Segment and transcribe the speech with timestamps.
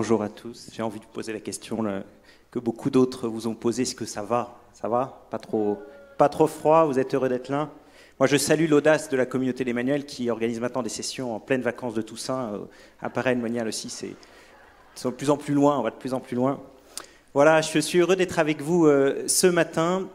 [0.00, 0.70] bonjour à tous.
[0.72, 1.84] J'ai envie de poser la question
[2.50, 3.82] que beaucoup d'autres vous ont posée.
[3.82, 4.58] Est-ce que ça va?
[4.72, 5.26] Ça va?
[5.28, 6.86] Pas trop, froid?
[6.86, 7.68] Vous êtes heureux d'être là?
[8.18, 11.60] Moi, je salue l'audace de la communauté d'Emmanuel qui organise maintenant des sessions en pleine
[11.60, 12.54] vacances de Toussaint.
[12.54, 12.58] Euh,
[13.02, 14.14] à Parennes, Monial aussi, c'est
[14.94, 15.78] sont de plus en plus loin.
[15.78, 16.62] On va de plus en plus loin.
[17.34, 20.08] Voilà, je suis heureux d'être avec vous euh, ce matin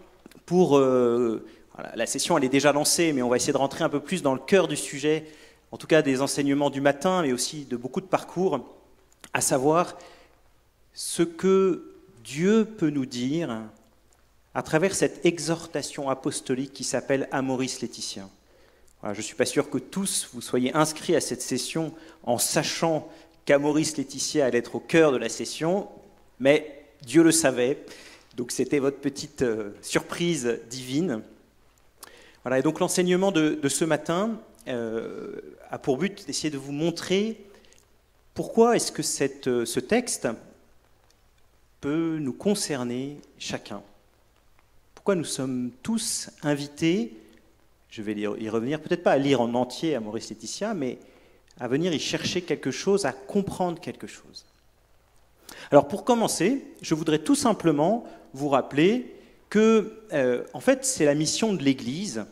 [0.47, 0.79] pour.
[0.79, 1.45] Euh,
[1.93, 4.23] la session, elle est déjà lancée, mais on va essayer de rentrer un peu plus
[4.23, 5.25] dans le cœur du sujet,
[5.71, 8.74] en tout cas des enseignements du matin, mais aussi de beaucoup de parcours
[9.35, 9.97] à savoir
[10.93, 13.63] ce que Dieu peut nous dire
[14.53, 18.29] à travers cette exhortation apostolique qui s'appelle Amoris Laetitia.
[19.03, 23.09] je ne suis pas sûr que tous vous soyez inscrits à cette session en sachant
[23.43, 25.89] qu'Amoris Laetitia allait être au cœur de la session,
[26.39, 27.83] mais Dieu le savait,
[28.37, 31.21] donc c'était votre petite euh, surprise divine.
[32.43, 34.39] Voilà, et donc l'enseignement de, ce matin
[34.69, 37.45] euh, a pour but d'essayer de vous montrer
[38.35, 39.01] pourquoi est-ce que
[39.49, 40.27] euh, ce texte
[41.79, 43.81] peut nous concerner chacun?
[44.93, 47.15] Pourquoi nous sommes tous invités,
[47.89, 50.99] je vais y revenir, peut-être pas à lire en entier à Maurice Laetitia, mais
[51.59, 54.45] à venir y chercher quelque chose, à comprendre quelque chose?
[55.71, 59.15] Alors pour commencer, je voudrais tout simplement vous rappeler
[59.49, 62.25] que, euh, en fait, c'est la mission de l'Église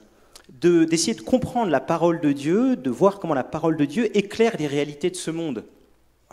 [0.49, 4.55] d'essayer de comprendre la parole de Dieu, de voir comment la parole de Dieu éclaire
[4.59, 5.63] les réalités de ce monde.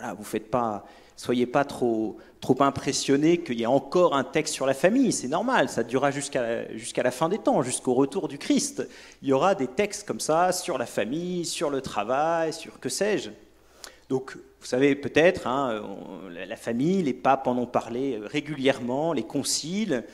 [0.00, 4.54] Voilà, vous faites pas, soyez pas trop, trop impressionnés qu'il y ait encore un texte
[4.54, 5.12] sur la famille.
[5.12, 8.88] C'est normal, ça durera jusqu'à la fin des temps, jusqu'au retour du Christ.
[9.20, 12.88] Il y aura des textes comme ça sur la famille, sur le travail, sur que
[12.88, 13.28] sais-je.
[14.08, 15.82] Donc, vous savez peut-être, hein,
[16.30, 20.04] la famille, les papes en ont parlé régulièrement, les conciles.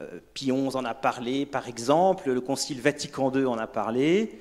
[0.00, 4.40] Euh, Pion en a parlé, par exemple, le Concile Vatican II en a parlé.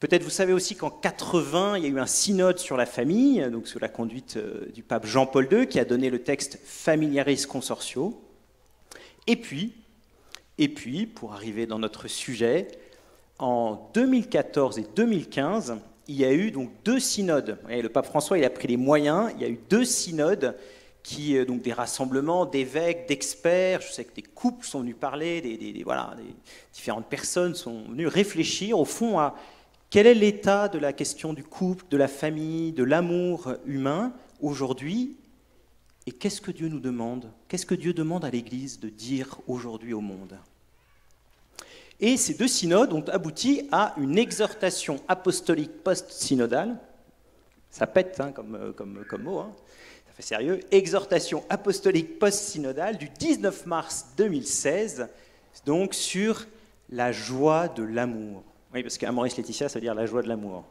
[0.00, 3.46] Peut-être vous savez aussi qu'en 80, il y a eu un synode sur la famille,
[3.50, 7.44] donc sous la conduite euh, du pape Jean-Paul II, qui a donné le texte Familiaris
[7.46, 8.18] Consortio.
[9.26, 9.74] Et puis,
[10.56, 12.68] et puis, pour arriver dans notre sujet,
[13.38, 15.76] en 2014 et 2015,
[16.08, 17.58] il y a eu donc deux synodes.
[17.68, 19.30] le pape François, il a pris les moyens.
[19.36, 20.56] Il y a eu deux synodes
[21.02, 23.82] qui, euh, donc des rassemblements d'évêques, d'experts.
[23.82, 26.16] Je sais que des couples sont venus parler, des, voilà,
[26.72, 29.34] différentes personnes sont venues réfléchir au fond à
[29.90, 35.16] quel est l'état de la question du couple, de la famille, de l'amour humain aujourd'hui
[36.06, 39.92] Et qu'est-ce que Dieu nous demande Qu'est-ce que Dieu demande à l'Église de dire aujourd'hui
[39.92, 40.38] au monde
[41.98, 46.78] Et ces deux synodes ont abouti à une exhortation apostolique post-synodale.
[47.72, 49.52] Ça pète hein, comme, comme, comme, mot, hein.
[50.06, 50.60] ça fait sérieux.
[50.70, 55.08] Exhortation apostolique post-synodale du 19 mars 2016,
[55.66, 56.46] donc sur
[56.90, 58.44] la joie de l'amour.
[58.72, 60.64] Oui, parce qu'Amoris Laetitia, ça veut dire la joie de l'amour.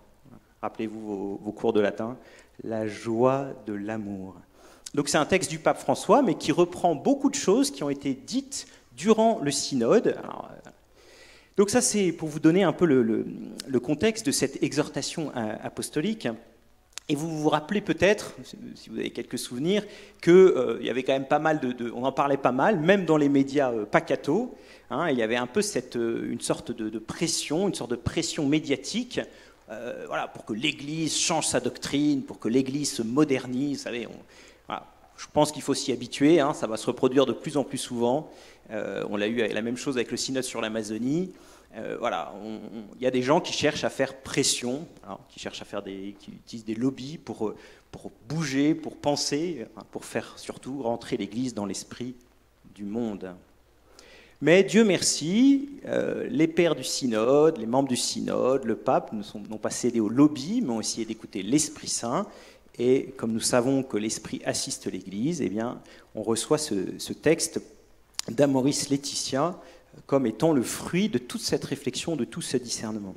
[0.62, 2.18] Rappelez-vous vos, cours de latin.
[2.64, 4.36] La joie de l'amour.
[4.94, 7.90] Donc c'est un texte du pape François, mais qui reprend beaucoup de choses qui ont
[7.90, 10.08] été dites durant le synode.
[10.08, 10.70] Euh,
[11.58, 16.28] donc ça, c'est pour vous donner un peu le, contexte de cette exhortation euh, apostolique.
[17.12, 18.36] Et vous vous rappelez peut-être,
[18.76, 19.84] si vous avez quelques souvenirs,
[20.22, 23.06] qu'il euh, y avait quand même pas mal de, On en parlait pas mal, même
[23.06, 24.56] dans les médias euh, pacato.
[24.92, 28.46] Hein, il y avait un peu cette, une sorte de, pression, une sorte de pression
[28.46, 29.20] médiatique
[30.08, 33.78] voilà, pour que l'Église change sa doctrine, pour que l'Église se modernise.
[33.78, 34.08] Vous savez,
[35.16, 37.78] je pense qu'il faut s'y habituer, hein, ça va se reproduire de plus en plus
[37.78, 38.32] souvent.
[38.72, 41.32] on l'a eu la même chose avec le synode sur l'Amazonie.
[41.76, 42.34] Euh, voilà,
[42.96, 45.84] il y a des gens qui cherchent à faire pression, hein, qui cherchent à faire
[45.84, 47.54] des, qui utilisent des lobbies pour,
[47.92, 52.16] pour bouger, pour penser, hein, pour faire surtout rentrer l'Église dans l'esprit
[52.74, 53.36] du monde.
[54.42, 59.58] Mais Dieu merci, euh, les pères du synode, les membres du synode, le pape n'ont
[59.58, 62.26] pas cédé au lobby, mais ont essayé d'écouter l'Esprit Saint.
[62.78, 65.82] Et comme nous savons que l'Esprit assiste l'Église, eh bien,
[66.16, 67.62] on reçoit ce, ce texte
[68.30, 69.60] d'Amoris Laetitia,
[70.06, 73.16] comme étant le fruit de toute cette réflexion, de tout ce discernement.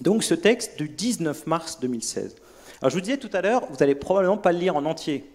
[0.00, 2.36] Donc ce texte du 19 mars 2016.
[2.80, 5.30] Alors je vous disais tout à l'heure, vous n'allez probablement pas le lire en entier,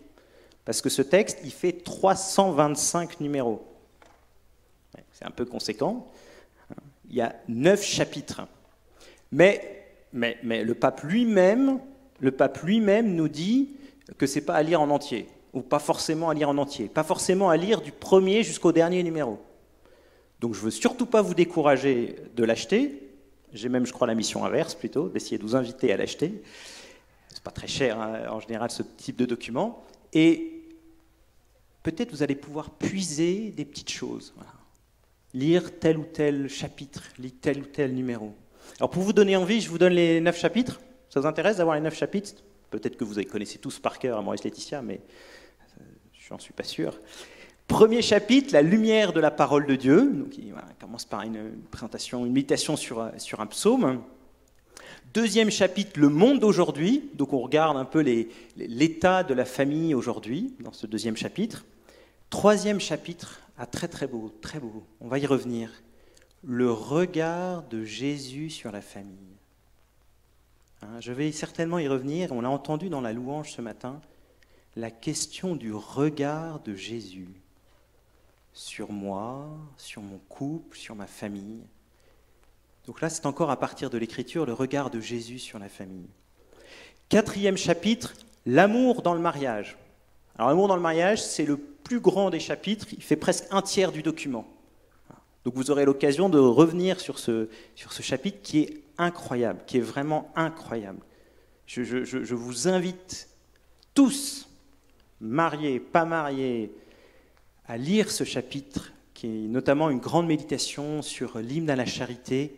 [0.65, 3.63] parce que ce texte, il fait 325 numéros.
[5.13, 6.07] C'est un peu conséquent.
[7.09, 8.41] Il y a neuf chapitres.
[9.31, 11.79] Mais, mais, mais le pape lui-même,
[12.19, 13.75] le pape lui-même nous dit
[14.17, 17.03] que c'est pas à lire en entier, ou pas forcément à lire en entier, pas
[17.03, 19.39] forcément à lire du premier jusqu'au dernier numéro.
[20.39, 23.01] Donc je ne veux surtout pas vous décourager de l'acheter.
[23.53, 26.43] J'ai même, je crois, la mission inverse plutôt, d'essayer de vous inviter à l'acheter.
[27.33, 29.83] C'est pas très cher hein, en général ce type de document.
[30.13, 30.61] Et
[31.83, 34.33] peut-être vous allez pouvoir puiser des petites choses.
[35.33, 38.33] Lire tel ou tel chapitre, lire tel ou tel numéro.
[38.79, 40.79] Alors pour vous donner envie, je vous donne les neuf chapitres.
[41.09, 42.33] Ça vous intéresse d'avoir les neuf chapitres?
[42.71, 44.99] Peut-être que vous les connaissez tous par cœur à Maurice Laetitia, mais
[46.13, 46.99] je n'en suis pas sûr.
[47.67, 50.11] Premier chapitre, la lumière de la parole de Dieu.
[50.11, 54.01] Donc, il commence par une présentation, une méditation sur, sur un psaume.
[55.15, 57.09] Deuxième chapitre, le monde d'aujourd'hui.
[57.13, 58.01] Donc on regarde un peu
[58.57, 61.65] l'état de la famille aujourd'hui dans ce deuxième chapitre.
[62.29, 64.83] Troisième chapitre, ah, très très beau, très beau.
[64.99, 65.71] On va y revenir.
[66.43, 69.37] Le regard de Jésus sur la famille.
[70.81, 72.33] Hein, je vais certainement y revenir.
[72.33, 74.01] On a entendu dans la louange ce matin
[74.75, 77.29] la question du regard de Jésus
[78.55, 81.61] sur moi, sur mon couple, sur ma famille.
[82.87, 86.07] Donc là, c'est encore à partir de l'écriture le regard de Jésus sur la famille.
[87.09, 88.13] Quatrième chapitre,
[88.45, 89.77] l'amour dans le mariage.
[90.37, 93.61] Alors l'amour dans le mariage, c'est le plus grand des chapitres, il fait presque un
[93.61, 94.47] tiers du document.
[95.43, 99.77] Donc vous aurez l'occasion de revenir sur ce, sur ce chapitre qui est incroyable, qui
[99.77, 100.99] est vraiment incroyable.
[101.67, 103.27] Je, je vous invite
[103.93, 104.49] tous,
[105.19, 106.71] mariés, pas mariés,
[107.67, 112.55] à lire ce chapitre, qui est notamment une grande méditation sur l'hymne à la charité,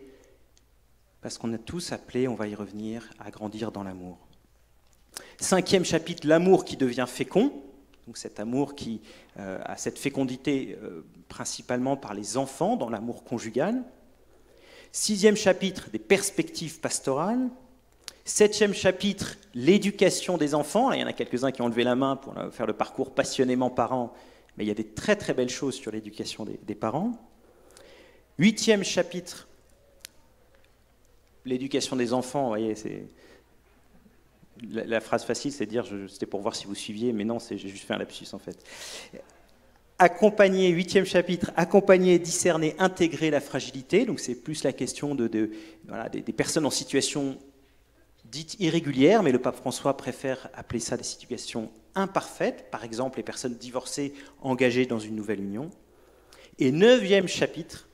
[1.20, 4.18] parce qu'on a tous appelé, on va y revenir, à grandir dans l'amour.
[5.38, 7.52] Cinquième chapitre, l'amour qui devient fécond,
[8.06, 9.00] donc cet amour qui
[9.38, 13.82] euh, a cette fécondité euh, principalement par les enfants dans l'amour conjugal.
[14.92, 17.48] Sixième chapitre, des perspectives pastorales.
[18.24, 20.92] Septième chapitre, l'éducation des enfants.
[20.92, 23.70] il y en a quelques-uns qui ont levé la main pour faire le parcours passionnément
[23.70, 24.12] parents,
[24.58, 27.12] mais il y a des très très belles choses sur l'éducation des, parents.
[28.38, 29.46] Huitième chapitre,
[31.44, 33.04] l'éducation des enfants, vous voyez, c'est.
[34.72, 37.56] La, phrase facile, c'est de dire c'était pour voir si vous suiviez, mais non, j'ai
[37.56, 38.58] juste fait un lapsus en fait.
[40.00, 44.04] Accompagner, huitième chapitre, accompagner, discerner, intégrer la fragilité.
[44.04, 47.38] Donc c'est plus la question de, des, personnes en situation
[48.30, 53.24] dite irrégulière, mais le pape François préfère appeler ça des situations imparfaites, par exemple les
[53.24, 55.70] personnes divorcées engagées dans une nouvelle union.
[56.58, 57.88] Et neuvième chapitre,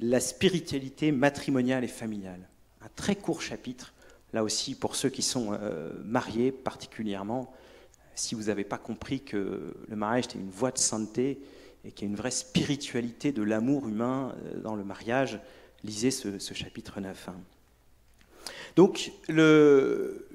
[0.00, 2.48] la spiritualité matrimoniale et familiale
[2.80, 3.92] un très court chapitre,
[4.32, 7.52] là aussi pour ceux qui sont euh, mariés particulièrement,
[8.14, 11.40] si vous n'avez pas compris que le mariage est une voie de sainteté
[11.84, 15.40] et qu'il y a une vraie spiritualité de l'amour humain euh, dans le mariage,
[15.84, 17.28] lisez ce, chapitre 9.
[17.28, 17.36] Hein.
[18.76, 20.28] Donc le,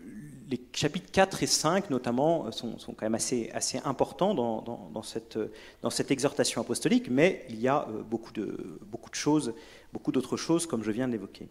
[0.53, 4.62] les chapitres 4 et 5 notamment sont, sont quand même assez, assez importants dans,
[4.94, 5.39] dans, cette,
[5.81, 9.53] dans, cette, exhortation apostolique, mais il y a euh, beaucoup de, beaucoup de choses,
[9.91, 11.47] beaucoup d'autres choses comme je viens de l'évoquer.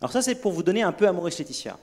[0.00, 1.78] Alors ça, c'est pour vous donner un peu Amoris Laetitia.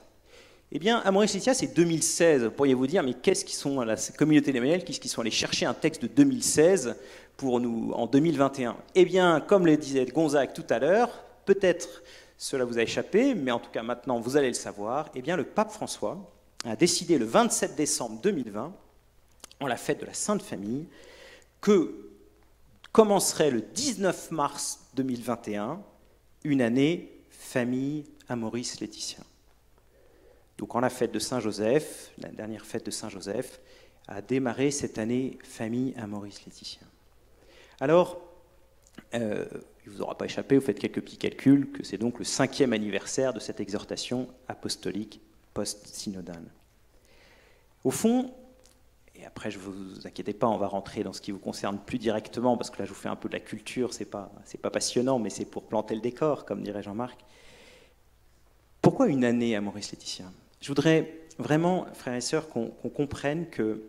[0.72, 2.44] Eh bien, Amoris Laetitia, c'est 2016.
[2.44, 5.30] Vous pourriez vous dire, mais qu'est-ce qu'ils sont, la communauté d'Emmanuel, qu'est-ce qu'ils sont allés
[5.30, 6.96] chercher un texte de 2016
[7.36, 11.10] pour nous en 2021 Eh bien, comme le disait Gonzague tout à l'heure,
[11.44, 12.02] peut-être
[12.44, 15.34] cela vous a échappé, mais en tout cas maintenant vous allez le savoir, eh bien
[15.34, 16.30] le pape François
[16.66, 18.70] a décidé le 27 décembre 2020,
[19.60, 20.86] en la fête de la Sainte Famille,
[21.62, 22.10] que
[22.92, 25.80] commencerait le 19 mars 2021
[26.44, 29.24] une année famille à Maurice Laetitia.
[30.58, 33.58] Donc en la fête de Saint-Joseph, la dernière fête de Saint-Joseph,
[34.06, 36.82] a démarré cette année famille à Maurice Laetitia.
[37.80, 38.20] Alors,
[39.14, 39.46] euh,
[39.84, 42.24] il ne vous aura pas échappé, vous faites quelques petits calculs, que c'est donc le
[42.24, 45.20] cinquième anniversaire de cette exhortation apostolique
[45.52, 46.44] post-synodale.
[47.84, 48.32] Au fond,
[49.14, 51.78] et après, je ne vous inquiétez pas, on va rentrer dans ce qui vous concerne
[51.78, 54.06] plus directement, parce que là, je vous fais un peu de la culture, ce n'est
[54.06, 54.32] pas,
[54.62, 57.20] pas passionnant, mais c'est pour planter le décor, comme dirait Jean-Marc.
[58.80, 60.24] Pourquoi une année à Maurice Laetitia?
[60.60, 63.82] Je voudrais vraiment, frères et sœurs, qu'on comprenne que,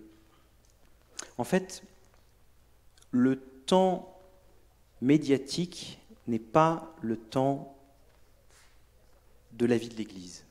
[1.37, 1.83] en fait,
[3.11, 4.14] le temps
[5.01, 7.77] médiatique n'est pas le temps
[9.53, 10.45] de la vie de l'Église.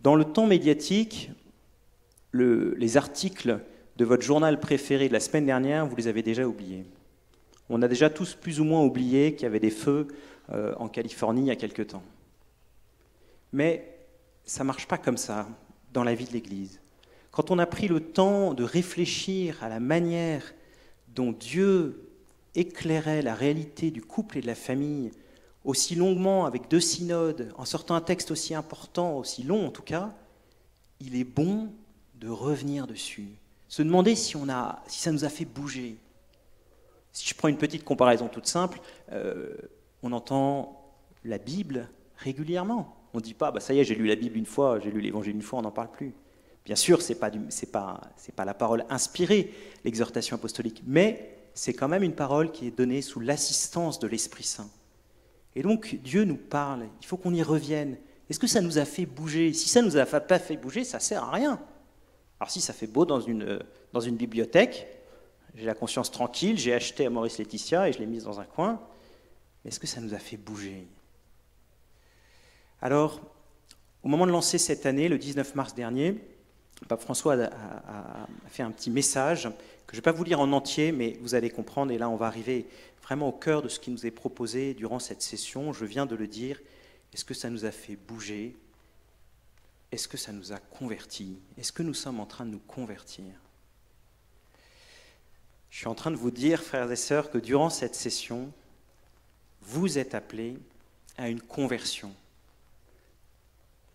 [0.00, 1.30] Dans le temps médiatique,
[2.32, 3.60] les articles
[3.96, 6.86] de votre journal préféré de la semaine dernière, vous les avez déjà oubliés.
[7.68, 10.08] On a déjà tous plus ou moins oublié qu'il y avait des feux
[10.50, 12.02] euh, en Californie il y a quelque temps.
[13.52, 13.98] Mais
[14.44, 15.46] ça ne marche pas comme ça
[15.92, 16.80] dans la vie de l'Église.
[17.30, 20.54] Quand on a pris le temps de réfléchir à la manière
[21.14, 22.09] dont Dieu
[22.54, 25.10] éclairait la réalité du couple et de la famille
[25.64, 29.82] aussi longuement avec deux synodes, en sortant un texte aussi important, aussi long en tout
[29.82, 30.14] cas,
[31.00, 31.70] il est bon
[32.14, 33.28] de revenir dessus,
[33.68, 35.96] se demander si, on a, si ça nous a fait bouger.
[37.12, 38.80] Si je prends une petite comparaison toute simple,
[39.12, 39.54] euh,
[40.02, 42.96] on entend la Bible régulièrement.
[43.14, 44.90] On ne dit pas, bah, ça y est, j'ai lu la Bible une fois, j'ai
[44.90, 46.14] lu l'Évangile une fois, on n'en parle plus.
[46.64, 47.30] Bien sûr, ce n'est pas,
[47.72, 48.00] pas,
[48.36, 49.52] pas la parole inspirée,
[49.84, 54.44] l'exhortation apostolique, mais c'est quand même une parole qui est donnée sous l'assistance de l'Esprit
[54.44, 54.70] Saint.
[55.54, 57.98] Et donc, Dieu nous parle, il faut qu'on y revienne.
[58.30, 59.52] Est-ce que ça nous a fait bouger?
[59.52, 61.60] Si ça ne nous a pas fait bouger, ça sert à rien.
[62.40, 63.62] Alors si ça fait beau dans une,
[63.92, 64.88] dans une bibliothèque,
[65.54, 68.46] j'ai la conscience tranquille, j'ai acheté à Maurice Laetitia et je l'ai mise dans un
[68.46, 68.80] coin,
[69.62, 70.88] mais est-ce que ça nous a fait bouger?
[72.80, 73.20] Alors,
[74.02, 76.26] au moment de lancer cette année, le 19 mars dernier,
[76.88, 79.44] Pape François a, fait un petit message
[79.86, 82.08] que je ne vais pas vous lire en entier, mais vous allez comprendre, et là
[82.08, 82.66] on va arriver
[83.02, 85.72] vraiment au cœur de ce qui nous est proposé durant cette session.
[85.72, 86.60] Je viens de le dire,
[87.12, 88.56] est-ce que ça nous a fait bouger?
[89.92, 91.38] Est-ce que ça nous a convertis?
[91.58, 93.24] Est-ce que nous sommes en train de nous convertir?
[95.70, 98.52] Je suis en train de vous dire, frères et sœurs, que durant cette session,
[99.62, 100.56] vous êtes appelés
[101.16, 102.14] à une conversion.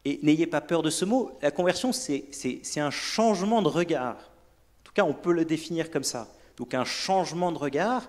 [0.06, 1.38] Et n'ayez pas peur de ce mot.
[1.42, 4.16] La conversion, c'est un changement de regard.
[4.16, 6.28] En tout cas, on peut le définir comme ça.
[6.58, 8.08] Donc un changement de regard,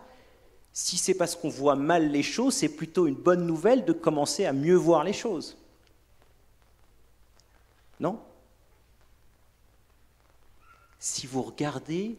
[0.73, 4.45] si c'est parce qu'on voit mal les choses, c'est plutôt une bonne nouvelle de commencer
[4.45, 5.57] à mieux voir les choses.
[7.99, 8.21] Non?
[10.99, 12.19] Si vous regardez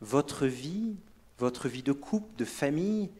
[0.00, 0.96] votre vie,
[1.38, 3.10] votre vie de couple, de famille,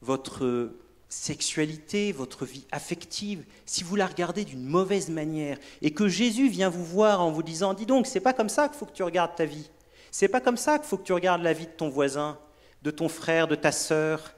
[0.00, 0.70] votre
[1.14, 6.68] sexualité, votre vie affective, si vous la regardez d'une mauvaise manière et que Jésus vient
[6.68, 9.02] vous voir en vous disant dis donc, c'est pas comme ça qu'il faut que tu
[9.02, 9.70] regardes ta vie.
[10.10, 12.38] C'est pas comme ça qu'il faut que tu regardes la vie de ton voisin,
[12.82, 14.34] de ton frère, de ta sœur,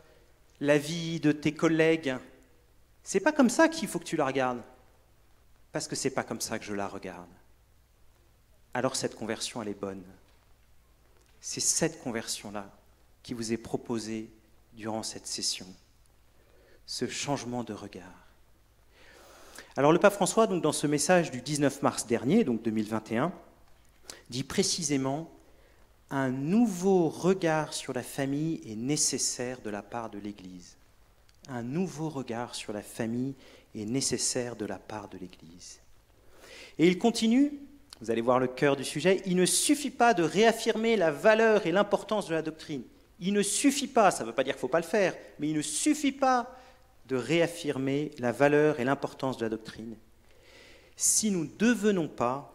[0.60, 2.14] la vie de tes collègues.
[3.02, 4.62] C'est pas comme ça qu'il faut que tu la regardes.
[5.72, 7.28] Parce que c'est pas comme ça que je la regarde.
[8.74, 10.04] Alors cette conversion elle est bonne.
[11.40, 12.70] C'est cette conversion là
[13.22, 14.30] qui vous est proposée
[14.74, 15.66] durant cette session
[16.86, 18.26] ce changement de regard.
[19.76, 23.32] Alors le pape François, donc, dans ce message du 19 mars dernier, donc 2021,
[24.30, 25.30] dit précisément
[26.10, 30.76] un nouveau regard sur la famille est nécessaire de la part de l'Église.
[31.48, 33.34] Un nouveau regard sur la famille
[33.74, 35.80] est nécessaire de la part de l'Église.
[36.78, 37.52] Et il continue,
[38.00, 41.66] vous allez voir le cœur du sujet, il ne suffit pas de réaffirmer la valeur
[41.66, 42.82] et l'importance de la doctrine.
[43.18, 45.14] Il ne suffit pas, ça ne veut pas dire qu'il ne faut pas le faire,
[45.38, 46.54] mais il ne suffit pas
[47.08, 49.96] de réaffirmer la valeur et l'importance de la doctrine,
[50.96, 52.52] si nous ne devenons pas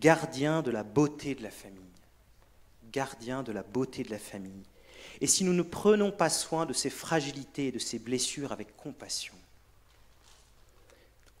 [0.00, 1.82] gardiens de la beauté de la famille,
[2.92, 4.64] gardiens de la beauté de la famille,
[5.20, 8.76] et si nous ne prenons pas soin de ses fragilités et de ses blessures avec
[8.76, 9.34] compassion.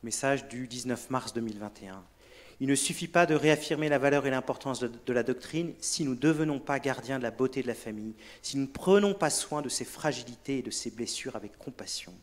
[0.02, 2.02] Message du 19 mars 2021.
[2.60, 6.12] Il ne suffit pas de réaffirmer la valeur et l'importance de, la doctrine si nous
[6.12, 9.30] ne devenons pas gardiens de la beauté de la famille, si nous ne prenons pas
[9.30, 12.14] soin de ses fragilités et de ses blessures avec compassion.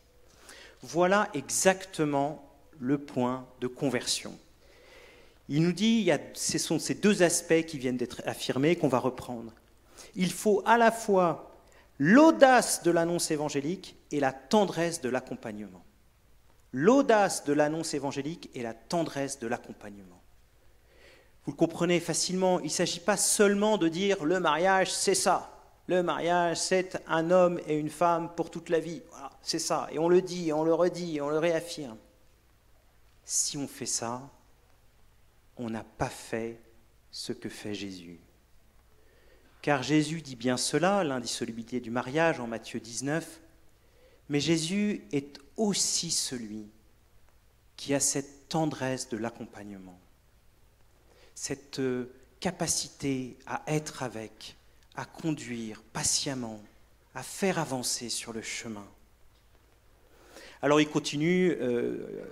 [0.86, 2.46] Voilà exactement
[2.78, 4.38] le point de conversion.
[5.48, 8.98] Il nous dit, il ce sont ces deux aspects qui viennent d'être affirmés qu'on va
[8.98, 9.54] reprendre.
[10.14, 11.56] Il faut à la fois
[11.98, 15.82] l'audace de l'annonce évangélique et la tendresse de l'accompagnement.
[16.72, 20.20] L'audace de l'annonce évangélique et la tendresse de l'accompagnement.
[21.46, 25.53] Vous le comprenez facilement, il ne s'agit pas seulement de dire le mariage, c'est ça.
[25.86, 29.02] Le mariage, c'est un homme et une femme pour toute la vie.
[29.42, 29.88] c'est ça.
[29.92, 31.98] Et on le dit, on le redit, on le réaffirme.
[33.24, 34.22] Si on fait ça,
[35.56, 36.60] on n'a pas fait
[37.10, 38.18] ce que fait Jésus.
[39.62, 43.40] Car Jésus dit bien cela, l'indissolubilité du mariage en Matthieu 19,
[44.28, 46.66] mais Jésus est aussi celui
[47.76, 49.98] qui a cette tendresse de l'accompagnement,
[51.34, 51.80] cette
[52.40, 54.56] capacité à être avec,
[54.96, 56.60] à conduire patiemment,
[57.14, 58.86] à faire avancer sur le chemin.
[60.62, 62.24] Alors il continue euh,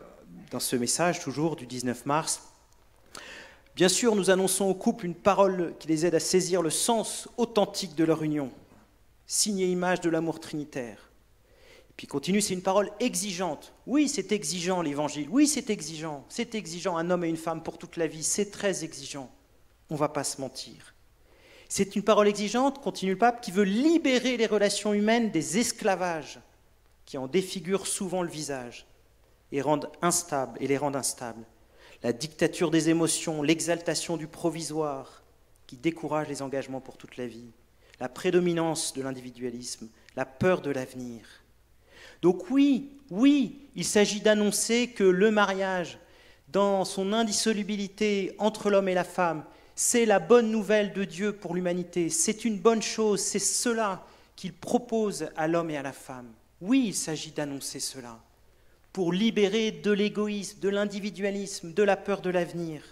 [0.51, 2.43] dans ce message toujours du 19 mars.
[3.75, 7.29] Bien sûr, nous annonçons aux couples une parole qui les aide à saisir le sens
[7.37, 8.51] authentique de leur union,
[9.27, 11.11] signe et image de l'amour trinitaire.
[11.91, 13.73] Et puis il continue, c'est une parole exigeante.
[13.87, 15.29] Oui, c'est exigeant l'évangile.
[15.31, 16.25] Oui, c'est exigeant.
[16.29, 18.23] C'est exigeant un homme et une femme pour toute la vie.
[18.23, 19.31] C'est très exigeant.
[19.91, 20.95] On ne va pas se mentir.
[21.75, 26.39] C'est une parole exigeante, continue le pape, qui veut libérer les relations humaines des esclavages
[27.07, 28.85] qui en défigurent souvent le visage
[29.53, 31.47] et, rendent instables, et les rendent instables.
[32.03, 35.23] La dictature des émotions, l'exaltation du provisoire
[35.67, 37.49] qui décourage les engagements pour toute la vie,
[38.01, 41.25] la prédominance de l'individualisme, la peur de l'avenir.
[42.21, 45.99] Donc oui, oui, il s'agit d'annoncer que le mariage,
[46.49, 51.55] dans son indissolubilité entre l'homme et la femme, c'est la bonne nouvelle de Dieu pour
[51.55, 52.11] l'humanité.
[52.11, 53.21] C'est une bonne chose.
[53.21, 56.33] C'est cela qu'il propose à l'homme et à la femme.
[56.61, 58.21] Oui, il s'agit d'annoncer cela
[58.93, 62.83] pour libérer de l'égoïsme, de l'individualisme, de la peur de l'avenir.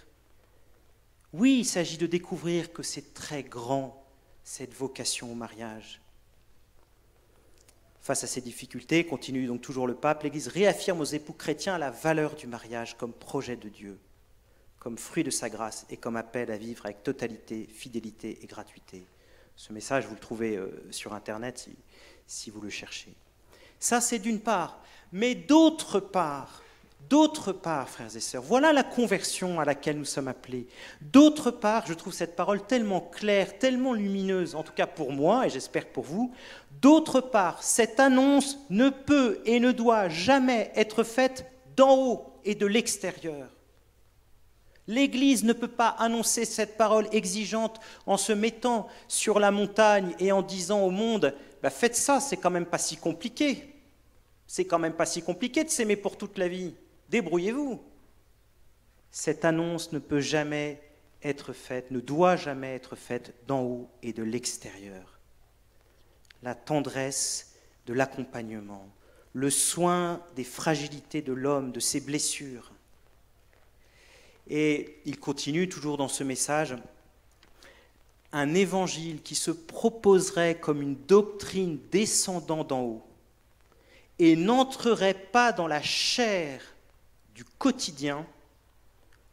[1.33, 4.03] Oui, il s'agit de découvrir que c'est très grand,
[4.43, 6.01] cette vocation au mariage.
[8.01, 11.91] Face à ces difficultés, continue donc toujours le pape, l'Église réaffirme aux époux chrétiens la
[11.91, 13.99] valeur du mariage comme projet de Dieu
[14.81, 19.05] comme fruit de sa grâce et comme appel à vivre avec totalité, fidélité et gratuité.
[19.55, 21.69] Ce message, vous le trouvez euh, sur Internet
[22.25, 23.13] si, vous le cherchez.
[23.79, 24.81] Ça, c'est d'une part.
[25.11, 26.63] Mais d'autre part,
[27.09, 30.65] d'autre part, frères et sœurs, voilà la conversion à laquelle nous sommes appelés.
[30.99, 35.45] D'autre part, je trouve cette parole tellement claire, tellement lumineuse, en tout cas pour moi
[35.45, 36.33] et j'espère pour vous.
[36.81, 41.45] D'autre part, cette annonce ne peut et ne doit jamais être faite
[41.75, 43.47] d'en haut et de l'extérieur.
[44.91, 50.33] L'Église ne peut pas annoncer cette parole exigeante en se mettant sur la montagne et
[50.33, 51.33] en disant au monde,
[51.63, 53.73] bah, faites ça, c'est quand même pas si compliqué.
[54.47, 56.75] C'est quand même pas si compliqué de s'aimer pour toute la vie.
[57.07, 57.81] Débrouillez-vous.
[59.11, 60.81] Cette annonce ne peut jamais
[61.23, 65.19] être faite, ne doit jamais être faite d'en haut et de l'extérieur.
[66.43, 67.55] La tendresse
[67.85, 68.89] de l'accompagnement,
[69.31, 72.73] le soin des fragilités de l'homme, de ses blessures,
[74.51, 76.75] et il continue toujours dans ce message,
[78.33, 83.03] un évangile qui se proposerait comme une doctrine descendant d'en haut
[84.19, 86.61] et n'entrerait pas dans la chair
[87.33, 88.25] du quotidien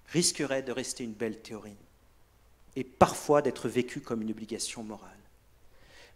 [0.06, 1.76] risquerait de rester une belle théorie
[2.76, 5.10] et parfois d'être vécu comme une obligation morale.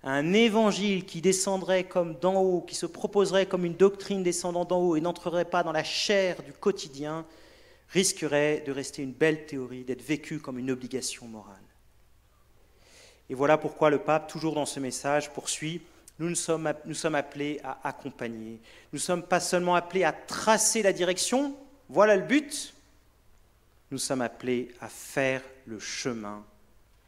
[0.05, 4.79] Un évangile qui descendrait comme d'en haut, qui se proposerait comme une doctrine descendant d'en
[4.79, 7.27] haut et n'entrerait pas dans la chair du quotidien
[7.93, 11.57] risquerait de rester une belle théorie, d'être vécue comme une obligation morale.
[13.29, 15.83] Et voilà pourquoi le pape, toujours dans ce message, poursuit,
[16.19, 18.61] nous, sommes, nous sommes appelés à accompagner.
[18.93, 21.57] Nous ne sommes pas seulement appelés à tracer la direction,
[21.89, 22.75] voilà le but,
[23.91, 26.45] nous sommes appelés à faire le chemin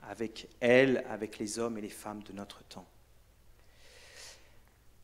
[0.08, 2.86] avec elle, avec les hommes et les femmes de notre temps.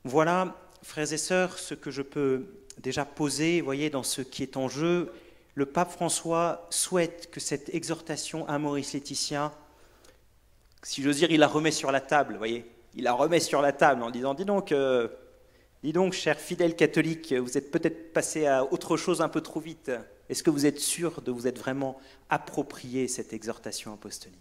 [0.04, 2.46] Voilà, frères et sœurs, ce que je peux
[2.78, 5.10] déjà poser, voyez, dans ce qui est en jeu
[5.54, 9.52] le pape François souhaite que cette exhortation à Maurice Laetitia,
[10.82, 13.73] si j'ose dire, il la remet sur la table, voyez, il la remet sur la
[13.73, 15.08] table en disant, dis donc, euh,
[15.82, 19.60] dis donc, cher fidèle catholique, vous êtes peut-être passé à autre chose un peu trop
[19.60, 19.91] vite.
[20.28, 24.39] Est-ce que vous êtes sûr de vous être vraiment approprié cette exhortation apostolique?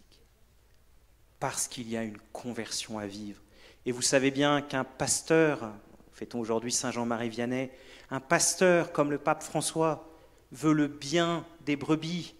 [1.39, 3.41] Parce qu'il y a une conversion à vivre.
[3.85, 5.71] Et vous savez bien qu'un pasteur,
[6.11, 7.71] fait-on aujourd'hui Saint Jean-Marie Vianney,
[8.11, 10.08] un pasteur comme le pape François,
[10.51, 12.35] veut le bien des brebis,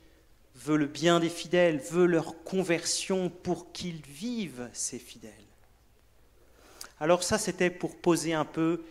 [0.56, 5.34] veut le bien des fidèles, veut leur conversion pour qu'ils vivent ces fidèles.
[7.00, 8.84] Alors ça, c'était pour poser un peu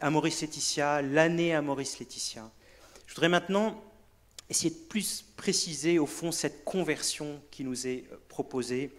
[0.00, 2.50] à Maurice Laetitia, l'année à Maurice Laetitia.
[3.06, 3.82] Je voudrais maintenant
[4.48, 8.92] essayer de plus préciser, au fond, cette conversion qui nous est proposée,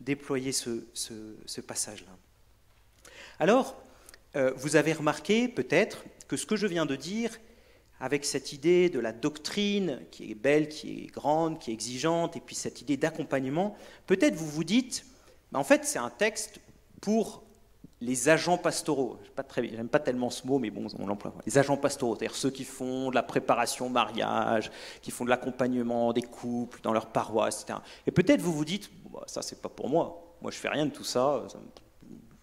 [0.00, 2.10] déployer ce, ce, passage-là.
[3.38, 3.80] Alors,
[4.34, 7.38] euh, vous avez remarqué peut-être que ce que je viens de dire
[8.00, 12.36] avec cette idée de la doctrine qui est belle, qui est grande, qui est exigeante,
[12.36, 15.06] et puis cette idée d'accompagnement, peut-être vous vous dites,
[15.54, 16.60] en fait c'est un texte
[17.00, 17.42] pour
[18.00, 19.18] les agents pastoraux.
[19.56, 21.32] Je n'aime pas tellement ce mot, mais bon, on l'emploie.
[21.46, 26.12] Les agents pastoraux, c'est-à-dire ceux qui font de la préparation mariage, qui font de l'accompagnement
[26.12, 27.78] des couples dans leur paroisse, etc.
[28.06, 30.36] Et peut-être vous vous dites, bah, ça c'est pas pour moi.
[30.42, 31.46] Moi je fais rien de tout ça.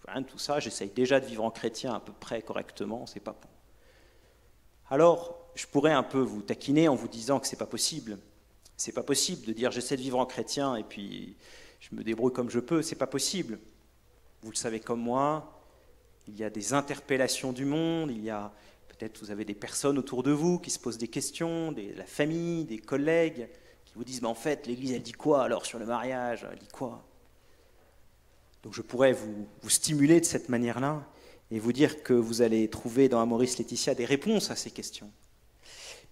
[0.08, 0.58] Rien de tout ça.
[0.58, 3.06] J'essaye déjà de vivre en chrétien à peu près correctement.
[3.06, 3.50] C'est pas pour.
[4.90, 8.18] Alors, je pourrais un peu vous taquiner en vous disant que c'est pas possible.
[8.76, 11.36] C'est pas possible de dire j'essaie de vivre en chrétien et puis
[11.80, 12.82] je me débrouille comme je peux.
[12.82, 13.58] C'est pas possible.
[14.42, 15.62] Vous le savez comme moi,
[16.26, 18.52] il y a des interpellations du monde, il y a
[18.88, 22.04] peut-être vous avez des personnes autour de vous qui se posent des questions, des, la
[22.04, 23.48] famille, des collègues
[23.84, 26.46] qui vous disent mais en fait l'Église elle dit quoi alors sur le mariage?
[26.50, 27.04] Elle dit quoi?
[28.64, 31.06] Donc je pourrais vous, stimuler de cette manière-là
[31.50, 35.10] et vous dire que vous allez trouver dans Amoris Laetitia des réponses à ces questions.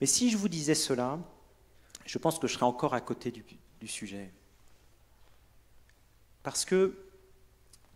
[0.02, 1.20] Mais si je vous disais cela,
[2.06, 4.32] je pense que je serais encore à côté du, sujet.
[6.42, 6.98] Parce que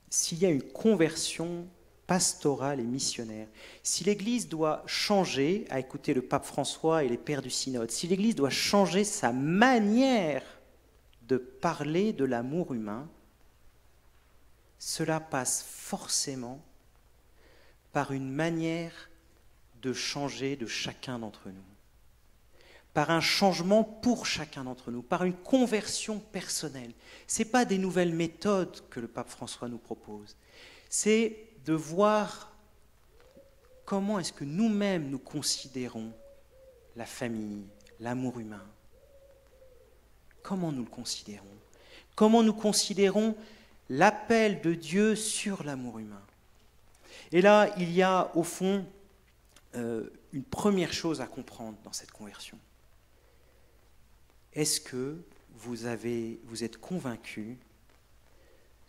[0.08, 1.66] s'il y a une conversion
[2.06, 3.48] pastorale et missionnaire,
[3.82, 8.06] si l'Église doit changer, à écouter le pape François et les pères du synode, si
[8.06, 10.44] l'Église doit changer sa manière
[11.22, 13.08] de parler de l'amour humain,
[14.78, 16.64] cela passe forcément
[17.92, 19.10] par une manière
[19.82, 21.75] de changer de chacun d'entre nous
[22.96, 26.94] par un changement pour chacun d'entre nous, par une conversion personnelle.
[27.26, 30.34] Ce n'est pas des nouvelles méthodes que le pape François nous propose,
[30.88, 32.56] c'est de voir
[33.84, 36.10] comment est-ce que nous-mêmes nous considérons
[36.96, 37.66] la famille,
[38.00, 38.64] l'amour humain.
[40.42, 41.44] Comment nous le considérons?
[42.14, 43.36] Comment nous considérons
[43.90, 46.22] l'appel de Dieu sur l'amour humain?
[47.30, 48.86] Et là, il y a au fond
[49.74, 52.58] euh, une première chose à comprendre dans cette conversion
[54.56, 55.18] est-ce que
[55.58, 57.58] vous, êtes convaincu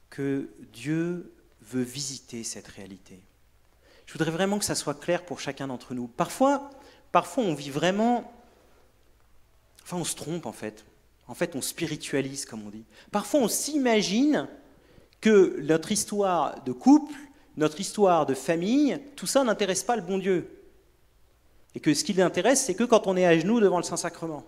[0.10, 3.20] que Dieu veut visiter cette réalité?
[4.06, 6.08] Je voudrais vraiment que ça soit clair pour chacun d'entre nous.
[6.08, 6.70] Parfois,
[7.12, 8.34] parfois on vit vraiment...
[9.84, 10.86] Enfin, on se trompe en fait.
[11.28, 12.86] En fait, on spiritualise, comme on dit.
[13.12, 14.48] Parfois, on s'imagine
[15.20, 17.14] que notre histoire de couple,
[17.58, 20.50] notre histoire de famille, tout ça n'intéresse pas le bon Dieu.
[21.76, 24.46] Et que ce qui l'intéresse, c'est que quand on est à genoux devant le Saint-Sacrement.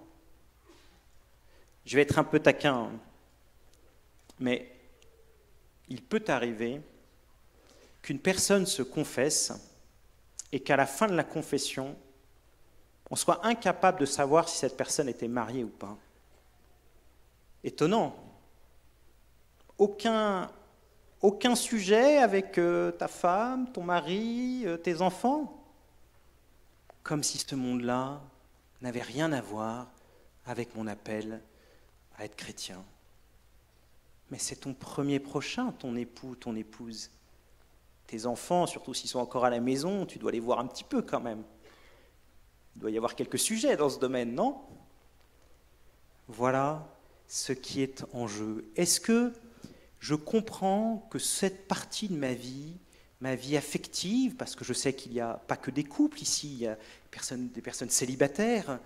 [1.89, 2.91] Je vais être un peu taquin,
[4.39, 4.71] mais
[5.87, 6.81] il peut arriver
[8.03, 9.51] qu'une personne se confesse
[10.51, 11.97] et qu'à la fin de la confession,
[13.09, 15.97] on soit incapable de savoir si cette personne était mariée ou pas.
[17.63, 18.15] Étonnant.
[19.79, 20.51] Aucun,
[21.21, 25.59] aucun sujet avec euh, ta femme, ton mari, euh, tes enfants.
[27.01, 28.21] Comme si ce monde-là
[28.79, 29.87] n'avait rien à voir
[30.45, 31.41] avec mon appel
[32.19, 32.83] à être chrétien.
[34.29, 37.09] Mais c'est ton premier prochain, ton époux, ton épouse.
[38.05, 40.83] Tes enfants, surtout s'ils sont encore à la maison, tu dois les voir un petit
[40.83, 41.43] peu quand même.
[42.75, 44.61] Il doit y avoir quelques sujets dans ce domaine, non?
[46.27, 46.87] Voilà
[47.27, 48.69] ce qui est en jeu.
[48.75, 49.33] Est-ce que
[49.99, 52.75] je comprends que cette partie de ma vie,
[53.21, 56.51] ma vie affective, parce que je sais qu'il n'y a pas que des couples ici,
[56.51, 56.77] il y a
[57.35, 58.79] des personnes célibataires,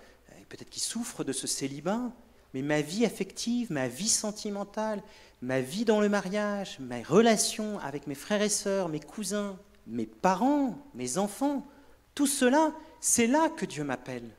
[0.48, 2.12] peut-être qui souffrent de ce célibat,
[2.54, 5.02] mais ma vie affective, ma vie sentimentale,
[5.42, 10.06] ma vie dans le mariage, mes relations avec mes frères et sœurs, mes cousins, mes
[10.06, 11.66] parents, mes enfants,
[12.14, 14.30] tout cela, c'est là que Dieu m'appelle.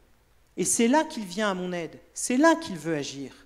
[0.58, 2.00] Et c'est là qu'il vient à mon aide.
[2.14, 3.46] C'est là qu'il veut agir.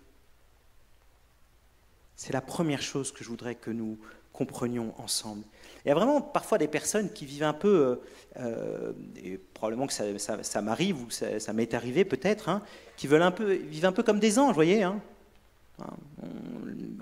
[2.16, 3.98] C'est la première chose que je voudrais que nous
[4.34, 5.44] comprenions ensemble.
[5.86, 7.96] Il y a vraiment parfois des personnes qui vivent un peu, euh,
[8.38, 12.62] euh, et probablement que ça, m'arrive ou ça, m'est arrivé peut-être, hein,
[12.98, 14.84] qui veulent un peu, vivent un peu comme des anges, voyez.
[14.84, 15.02] Hein,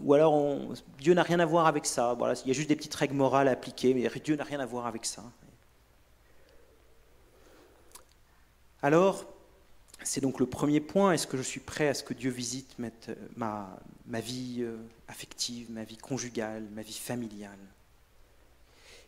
[0.01, 2.13] ou alors Dieu n'a rien à voir avec ça.
[2.13, 4.59] Voilà, il y a juste des petites règles morales à appliquer, mais Dieu n'a rien
[4.59, 5.23] à voir avec ça.
[8.81, 9.25] Alors,
[10.07, 11.11] c'est donc le premier point.
[11.11, 12.77] Est-ce que je suis prêt à ce que Dieu visite
[13.35, 17.59] ma, ma vie euh, affective, ma vie conjugale, ma vie familiale?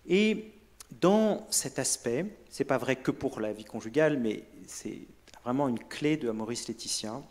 [0.07, 0.51] Et
[0.99, 4.99] dans cet aspect, ce n'est pas vrai que pour la vie conjugale, mais c'est
[5.43, 7.21] vraiment une clé de Maurice Laetitia.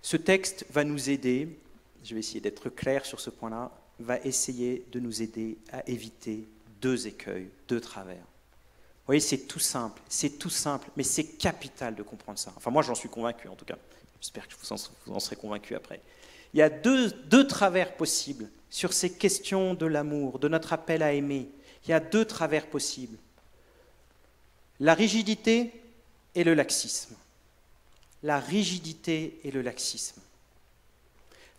[0.00, 1.58] Ce texte va nous aider,
[2.02, 6.48] je vais essayer d'être clair sur ce point-là, va essayer de nous aider à éviter
[6.80, 8.24] deux écueils, deux travers.
[9.04, 12.54] Vous voyez, c'est tout simple, c'est tout simple, mais c'est capital de comprendre ça.
[12.56, 13.76] Enfin, moi, j'en suis convaincu, en tout cas.
[14.18, 16.00] J'espère que vous en, serez convaincu après.
[16.54, 21.02] Il y a deux, deux travers possibles sur ces questions de l'amour, de notre appel
[21.02, 21.50] à aimer.
[21.84, 23.18] Il y a deux travers possibles.
[24.80, 25.82] La rigidité
[26.34, 27.14] et le laxisme.
[28.22, 30.22] La rigidité et le laxisme.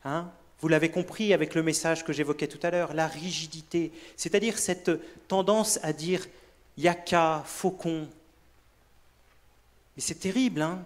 [0.04, 0.32] Hein?
[0.62, 4.90] Vous l'avez compris avec le message que j'évoquais tout à l'heure, la rigidité, c'est-à-dire cette
[5.28, 6.26] tendance à dire
[6.78, 8.08] yaka, faucon.
[9.96, 10.84] Mais c'est terrible, hein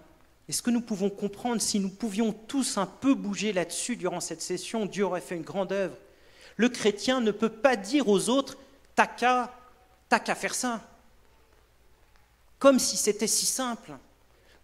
[0.48, 4.42] Est-ce que nous pouvons comprendre si nous pouvions tous un peu bouger là-dessus durant cette
[4.42, 5.96] session, Dieu aurait fait une grande œuvre.
[6.56, 8.56] Le chrétien ne peut pas dire aux autres
[8.96, 9.06] T'as
[10.18, 10.82] qu'à faire ça.
[12.58, 13.92] Comme si c'était si simple.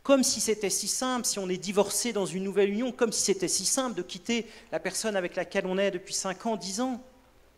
[0.03, 3.23] Comme si c'était si simple, si on est divorcé dans une nouvelle union, comme si
[3.23, 6.81] c'était si simple de quitter la personne avec laquelle on est depuis 5 ans, 10
[6.81, 7.03] ans.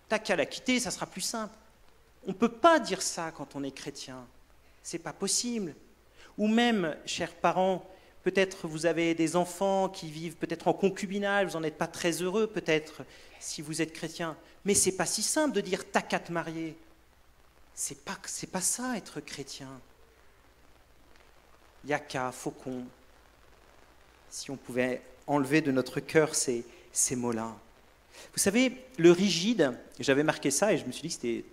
[0.08, 1.54] T'as qu'à la quitter, ça sera plus simple.
[2.28, 4.26] On ne peut pas dire ça quand on est chrétien.
[4.82, 5.74] C'est pas possible.
[6.36, 7.90] Ou même, chers parents,
[8.22, 12.10] peut-être vous avez des enfants qui vivent peut-être en concubinage, vous n'en êtes pas très
[12.22, 13.02] heureux peut-être
[13.40, 14.36] si vous êtes chrétien.
[14.66, 16.76] Mais c'est pas si simple de dire t'as qu'à te marier.
[17.74, 19.70] C'est pas, c'est pas ça être chrétien.
[21.86, 22.84] Yaka, faucon.
[24.28, 27.56] Si on pouvait enlever de notre cœur ces, ces mots-là.
[28.34, 31.44] Vous savez, le rigide, j'avais marqué ça et je me suis dit que c'était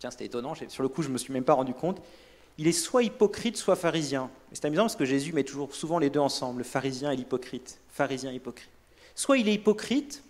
[0.00, 2.00] Tiens, c'était étonnant, sur le coup, je ne me suis même pas rendu compte.
[2.56, 4.30] Il est soit hypocrite, soit pharisien.
[4.52, 7.78] c'est amusant parce que Jésus met toujours souvent les deux ensemble, le pharisien et l'hypocrite.
[7.90, 8.70] Pharisien, hypocrite.
[9.14, 10.24] Soit il est hypocrite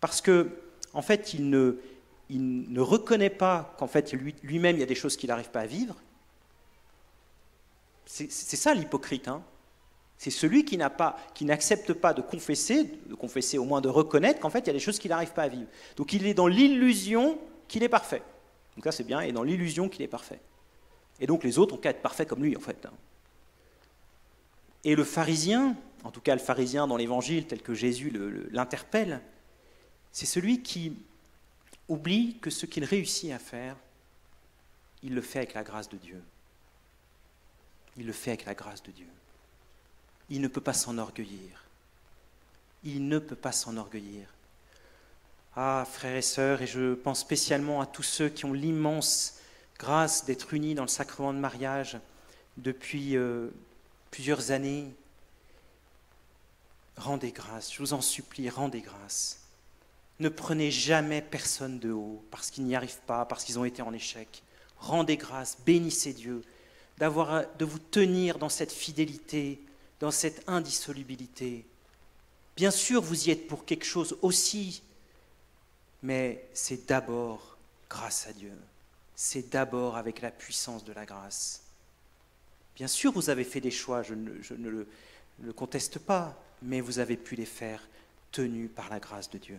[0.00, 0.48] parce que,
[0.92, 5.28] en fait, il ne, reconnaît pas qu'en fait, lui-même, il y a des choses qu'il
[5.28, 5.96] n'arrive pas à vivre.
[8.04, 9.26] C'est ça l'hypocrite.
[9.26, 9.42] Hein.
[10.18, 14.50] c'est celui qui n'accepte pas, pas de confesser, de confesser au moins de reconnaître qu'en
[14.50, 15.66] fait, il y a des choses qu'il n'arrive pas à vivre.
[15.96, 18.22] Donc il est dans l'illusion qu'il est parfait.
[18.76, 20.40] Donc ça c'est bien, et dans l'illusion qu'il est parfait.
[21.18, 22.86] Et donc les autres ont qu'à être parfaits comme lui en fait.
[24.84, 28.12] Et le pharisien, en tout cas le pharisien dans l'évangile tel que Jésus
[28.50, 29.20] l'interpelle,
[30.12, 30.96] c'est celui qui
[31.88, 33.76] oublie que ce qu'il réussit à faire,
[35.02, 36.22] il le fait avec la grâce de Dieu.
[37.96, 39.06] Il le fait avec la grâce de Dieu.
[40.28, 41.64] Il ne peut pas s'enorgueillir.
[42.84, 44.28] Il ne peut pas s'enorgueillir.
[45.58, 49.36] Ah, frères et sœurs, et je pense spécialement à tous ceux qui ont l'immense
[49.78, 51.98] grâce d'être unis dans le sacrement de mariage
[52.58, 53.48] depuis euh,
[54.10, 54.94] plusieurs années.
[56.98, 59.46] Rendez grâce, je vous en supplie, rendez grâce.
[60.20, 63.80] Ne prenez jamais personne de haut parce qu'ils n'y arrivent pas, parce qu'ils ont été
[63.80, 64.42] en échec.
[64.76, 66.42] Rendez grâce, bénissez Dieu
[66.98, 69.62] d'avoir de vous tenir dans cette fidélité,
[70.00, 71.64] dans cette indissolubilité.
[72.56, 74.82] Bien sûr, vous y êtes pour quelque chose aussi,
[76.06, 77.58] mais c'est d'abord
[77.90, 78.52] grâce à Dieu.
[79.16, 81.62] C'est d'abord avec la puissance de la grâce.
[82.76, 84.86] Bien sûr, vous avez fait des choix, je ne,
[85.40, 87.88] le, conteste pas, mais vous avez pu les faire
[88.30, 89.58] tenus par la grâce de Dieu.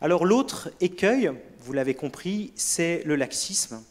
[0.00, 3.84] Alors l'autre écueil, vous l'avez compris, c'est le laxisme.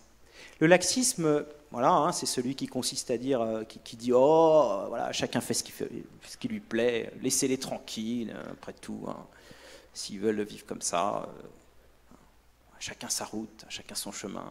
[0.59, 5.13] Le laxisme, voilà, hein, c'est celui qui consiste à dire, euh, qui, dit oh, voilà,
[5.13, 5.89] chacun fait ce qui, fait,
[6.27, 9.25] ce qui lui plaît, laissez-les tranquilles, hein, après tout, hein.
[9.93, 12.15] S'ils veulent vivre comme ça, euh,
[12.80, 14.49] chacun sa route, chacun son chemin.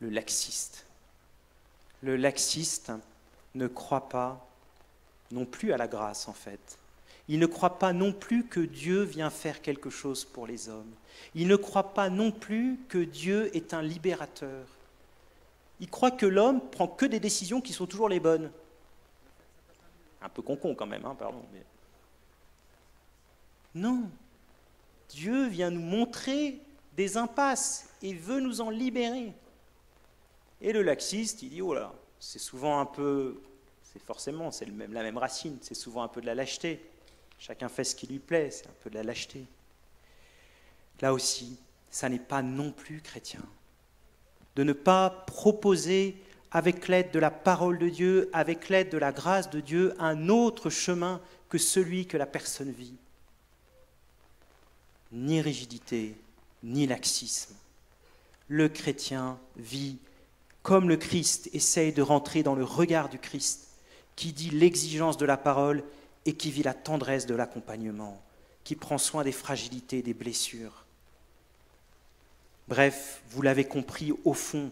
[0.00, 0.86] Le laxiste.
[2.02, 2.92] Le laxiste
[3.54, 4.46] ne croit pas
[5.30, 6.78] non plus à la grâce, en fait.
[7.28, 10.92] Il ne croit pas non plus que Dieu vient faire quelque chose pour les hommes.
[11.34, 14.64] Il ne croit pas non plus que Dieu est un libérateur.
[15.80, 18.50] Il croit que l'homme prend que des décisions qui sont toujours les bonnes.
[20.22, 21.42] Un peu concon quand même, hein, pardon.
[23.74, 24.10] Non.
[25.08, 26.60] Dieu vient nous montrer
[26.96, 29.32] des impasses et veut nous en libérer.
[30.60, 33.40] Et le laxiste, il dit, oh là, c'est souvent un peu,
[33.82, 36.84] c'est forcément, c'est même, la même racine, c'est souvent un peu de la lâcheté.
[37.38, 39.46] Chacun fait ce qui lui plaît, c'est un peu de la lâcheté.
[41.00, 41.58] Là aussi,
[41.90, 43.42] ça n'est pas non plus chrétien.
[44.56, 49.12] De ne pas proposer avec l'aide de la parole de Dieu, avec l'aide de la
[49.12, 52.96] grâce de Dieu, un autre chemin que celui que la personne vit.
[55.12, 56.14] Ni rigidité,
[56.62, 57.54] ni laxisme.
[58.48, 59.98] Le chrétien vit
[60.62, 63.68] comme le Christ essaye de rentrer dans le regard du Christ,
[64.16, 65.82] qui dit l'exigence de la parole
[66.26, 68.20] et qui vit la tendresse de l'accompagnement,
[68.64, 70.84] qui prend soin des fragilités, des blessures.
[72.68, 74.70] Bref, vous l'avez compris, au fond,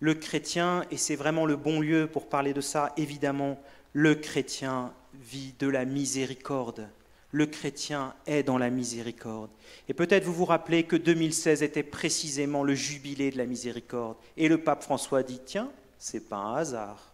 [0.00, 3.60] le chrétien, et c'est vraiment le bon lieu pour parler de ça, évidemment,
[3.92, 6.88] le chrétien vit de la miséricorde.
[7.36, 9.50] Le chrétien est dans la miséricorde.
[9.90, 14.16] Et peut-être vous vous rappelez que 2016 était précisément le jubilé de la miséricorde.
[14.38, 17.12] Et le pape François dit, tiens, c'est pas un hasard.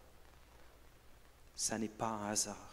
[1.56, 2.72] Ça n'est pas un hasard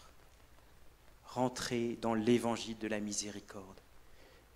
[1.33, 3.65] rentrer dans l'évangile de la miséricorde,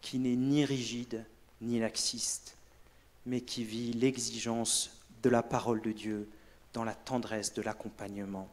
[0.01, 1.25] qui n'est ni rigide
[1.61, 2.57] ni laxiste,
[3.25, 6.29] mais qui vit l'exigence de la parole de Dieu
[6.73, 8.49] dans la tendresse de l'accompagnement.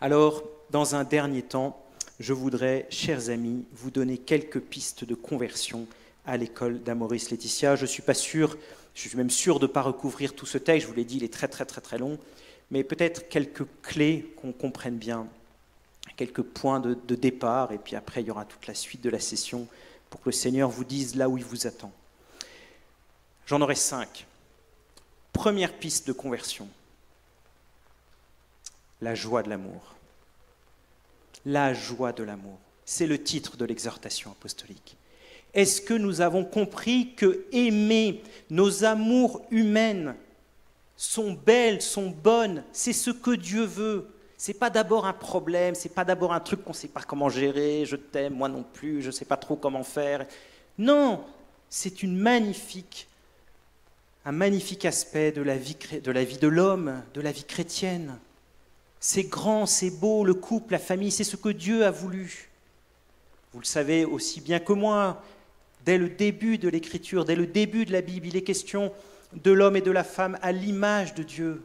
[0.00, 1.82] Alors, dans un dernier temps,
[2.20, 5.86] je voudrais, chers amis, vous donner quelques pistes de conversion
[6.26, 7.76] à l'école d'Amoris Laetitia.
[7.76, 8.56] Je ne suis pas sûr,
[8.94, 11.16] je suis même sûr de ne pas recouvrir tout ce texte, je vous l'ai dit,
[11.18, 12.18] il est très très très très long,
[12.70, 15.26] mais peut-être quelques clés qu'on comprenne bien
[16.18, 19.20] quelques points de, départ, et puis après, il y aura toute la suite de la
[19.20, 19.68] session
[20.10, 21.92] pour que le Seigneur vous dise là où il vous attend.
[23.46, 24.26] J'en aurai cinq.
[25.32, 26.68] Première piste de conversion,
[29.00, 29.94] la joie de l'amour.
[31.48, 32.58] La joie de l'amour.
[32.84, 34.98] C'est le titre de l'exhortation apostolique.
[35.54, 40.14] Est-ce que nous avons compris que aimer nos amours humaines
[40.94, 44.08] sont belles, sont bonnes, c'est ce que Dieu veut
[44.40, 47.28] c'est pas d'abord un problème, c'est pas d'abord un truc qu'on ne sait pas comment
[47.28, 50.24] gérer, je t'aime, moi non plus, je ne sais pas trop comment faire.
[50.78, 51.24] Non,
[51.68, 53.08] c'est une magnifique,
[54.24, 58.16] un magnifique aspect de la vie de la vie de l'homme, de la vie chrétienne.
[59.00, 62.50] C'est grand, c'est beau, le couple, la famille, c'est ce que Dieu a voulu.
[63.52, 65.22] Vous le savez aussi bien que moi,
[65.84, 68.92] dès le début de l'Écriture, dès le début de la Bible, il est question
[69.32, 71.62] de l'homme et de la femme à l'image de Dieu.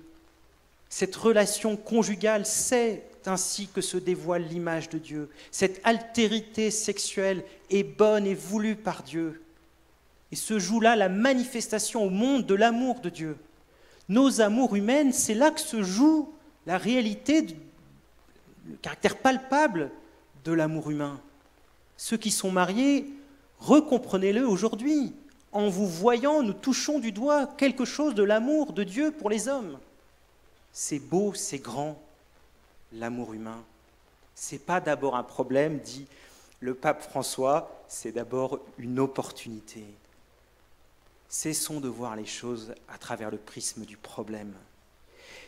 [0.89, 5.29] Cette relation conjugale, c'est ainsi que se dévoile l'image de Dieu.
[5.49, 9.41] Cette altérité sexuelle est bonne et voulue par Dieu.
[10.31, 13.37] Et se joue là la manifestation au monde de l'amour de Dieu.
[14.09, 16.33] Nos amours humaines, c'est là que se joue
[16.65, 17.45] la réalité,
[18.67, 19.91] le caractère palpable
[20.43, 21.19] de l'amour humain.
[21.97, 23.07] Ceux qui sont mariés,
[23.59, 25.13] recomprenez-le aujourd'hui.
[25.51, 29.47] En vous voyant, nous touchons du doigt quelque chose de l'amour de Dieu pour les
[29.47, 29.77] hommes.
[30.71, 32.01] C'est beau, c'est grand,
[32.91, 33.63] l'amour humain.
[34.33, 36.07] C'est pas d'abord un problème, dit
[36.59, 39.83] le pape François, c'est d'abord une opportunité.
[41.27, 44.53] Cessons de voir les choses à travers le prisme du problème.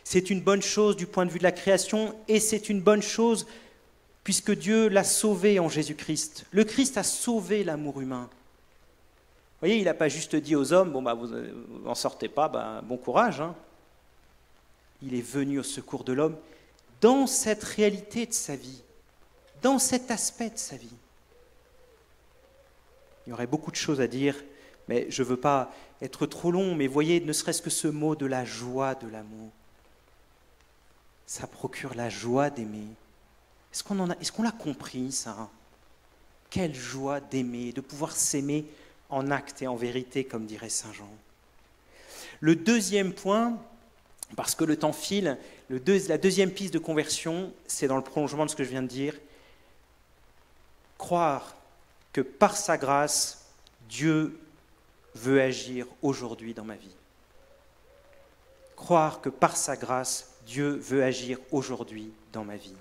[0.08, 3.02] C'est une bonne chose du point de vue de la création et c'est une bonne
[3.02, 3.44] chose
[4.22, 6.46] puisque Dieu l'a sauvé en Jésus-Christ.
[6.52, 8.30] Le Christ a sauvé l'amour humain.
[8.30, 11.26] Vous voyez, il n'a pas juste dit aux hommes, bon, bah, vous
[11.84, 13.40] n'en sortez pas, bah, bon courage.
[13.40, 13.56] Hein.
[15.02, 16.36] Il est venu au secours de l'homme
[17.00, 18.82] dans cette réalité de sa vie,
[19.60, 20.86] dans cet aspect de sa vie.
[23.26, 24.36] Il y aurait beaucoup de choses à dire,
[24.86, 28.14] mais je ne veux pas être trop long, mais voyez, ne serait-ce que ce mot
[28.14, 29.50] de la joie de l'amour.
[31.26, 32.86] Ça procure la joie d'aimer.
[33.72, 33.82] Est-ce
[34.32, 35.48] qu'on l'a compris, ça
[36.50, 38.64] Quelle joie d'aimer, de pouvoir s'aimer
[39.10, 41.10] en acte et en vérité, comme dirait Saint Jean?
[42.40, 43.58] Le deuxième point,
[44.34, 48.44] parce que le temps file, le la deuxième piste de conversion, c'est dans le prolongement
[48.44, 49.14] de ce que je viens de dire,
[50.98, 51.56] croire
[52.12, 53.46] que par sa grâce,
[53.88, 54.38] Dieu
[55.14, 56.94] veut agir aujourd'hui dans ma vie.
[58.74, 62.72] Croire que par sa grâce, Dieu veut agir aujourd'hui dans ma vie.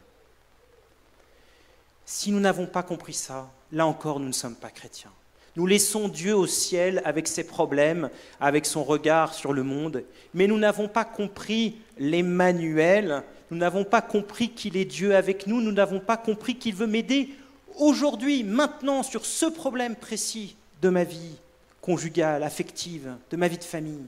[2.05, 5.11] Si nous n'avons pas compris ça, là encore, nous ne sommes pas chrétiens.
[5.55, 10.47] Nous laissons Dieu au ciel avec ses problèmes, avec son regard sur le monde, mais
[10.47, 15.71] nous n'avons pas compris l'Emmanuel, nous n'avons pas compris qu'il est Dieu avec nous, nous
[15.71, 17.29] n'avons pas compris qu'il veut m'aider
[17.77, 21.37] aujourd'hui, maintenant, sur ce problème précis de ma vie
[21.81, 24.05] conjugale, affective, de ma vie de famille.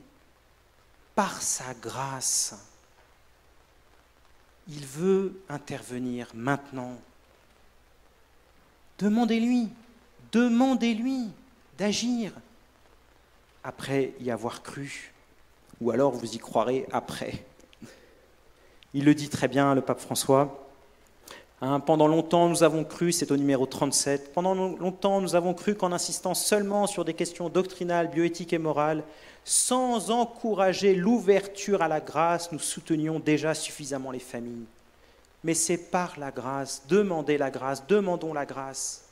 [1.15, 2.56] Par sa grâce,
[4.69, 6.97] il veut intervenir maintenant
[8.99, 9.69] Demandez-lui,
[10.32, 11.30] demandez-lui
[11.77, 12.34] d'agir
[13.63, 15.13] après y avoir cru,
[15.80, 17.45] ou alors vous y croirez après.
[18.93, 20.66] Il le dit très bien, le pape François.
[21.62, 25.74] Hein, pendant longtemps, nous avons cru, c'est au numéro 37, pendant longtemps, nous avons cru
[25.76, 29.04] qu'en insistant seulement sur des questions doctrinales, bioéthiques et morales,
[29.43, 34.67] sans encourager l'ouverture à la grâce, nous soutenions déjà suffisamment les familles
[35.43, 39.06] mais c'est par la grâce, demandez la grâce, demandons la grâce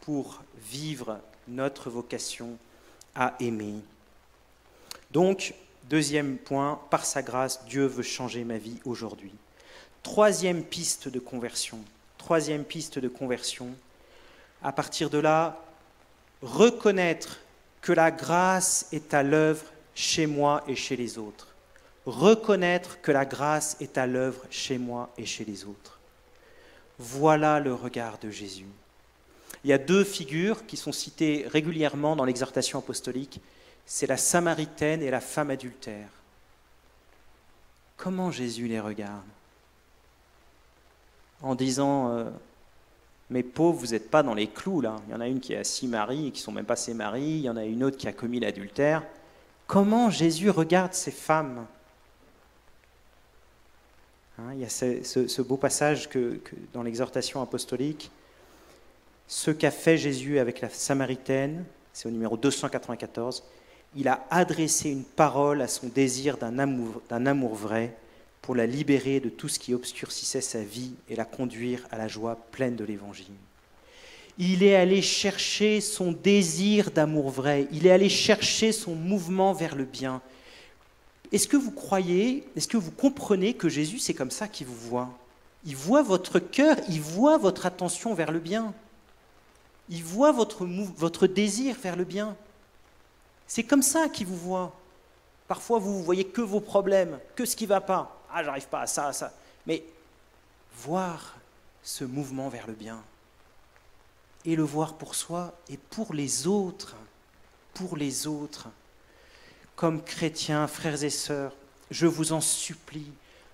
[0.00, 2.56] pour vivre notre vocation
[3.14, 3.74] à aimer.
[5.10, 5.54] Donc,
[5.90, 9.32] deuxième point, par sa grâce, Dieu veut changer ma vie aujourd'hui.
[10.10, 11.78] Troisième piste de conversion.
[12.16, 13.68] Troisième piste de conversion.
[14.62, 15.62] À partir de là,
[16.40, 17.40] reconnaître
[17.82, 21.48] que la grâce est à l'œuvre chez moi et chez les autres
[22.06, 26.00] reconnaître que la grâce est à l'œuvre chez moi et chez les autres.
[26.98, 28.64] Voilà le regard de Jésus.
[29.62, 33.42] Il y a deux figures qui sont citées régulièrement dans l'exhortation apostolique,
[33.84, 36.08] c'est la Samaritaine et la femme adultère.
[37.98, 39.20] Comment Jésus les regarde?
[41.42, 42.24] En disant, euh,
[43.30, 44.96] mes pauvres, vous n'êtes pas dans les clous là.
[45.06, 46.76] Il y en a une qui a six maris et qui ne sont même pas
[46.76, 49.02] ses maris, il y en a une autre qui a commis l'adultère.
[49.66, 51.66] Comment Jésus regarde ces femmes?
[54.38, 56.40] Hein, il y a ce, beau passage que,
[56.72, 58.10] dans l'exhortation apostolique,
[59.26, 63.44] ce qu'a fait Jésus avec la Samaritaine, c'est au numéro 294,
[63.96, 67.94] il a adressé une parole à son désir d'un amour vrai
[68.48, 72.08] pour la libérer de tout ce qui obscurcissait sa vie et la conduire à la
[72.08, 73.26] joie pleine de l'Évangile.
[74.38, 79.74] Il est allé chercher son désir d'amour vrai, il est allé chercher son mouvement vers
[79.74, 80.22] le bien,
[81.30, 84.88] est-ce que vous croyez, est-ce que vous comprenez que Jésus, c'est comme ça qu'il vous
[84.88, 85.10] voit?
[85.66, 88.72] Il voit votre cœur, il voit votre attention vers le bien.
[89.90, 92.34] Il voit votre, désir vers le bien.
[93.46, 94.74] C'est comme ça qu'il vous voit.
[95.48, 98.17] Parfois, vous ne voyez que vos problèmes, que ce qui ne va pas.
[98.32, 99.32] Ah, j'arrive pas à ça, à ça.
[99.66, 99.82] Mais
[100.74, 101.36] voir
[101.82, 103.02] ce mouvement vers le bien
[104.44, 106.96] et le voir pour soi et pour les autres,
[107.74, 108.68] pour les autres
[109.78, 111.52] comme chrétiens, frères et sœurs,
[111.92, 113.12] je vous en supplie,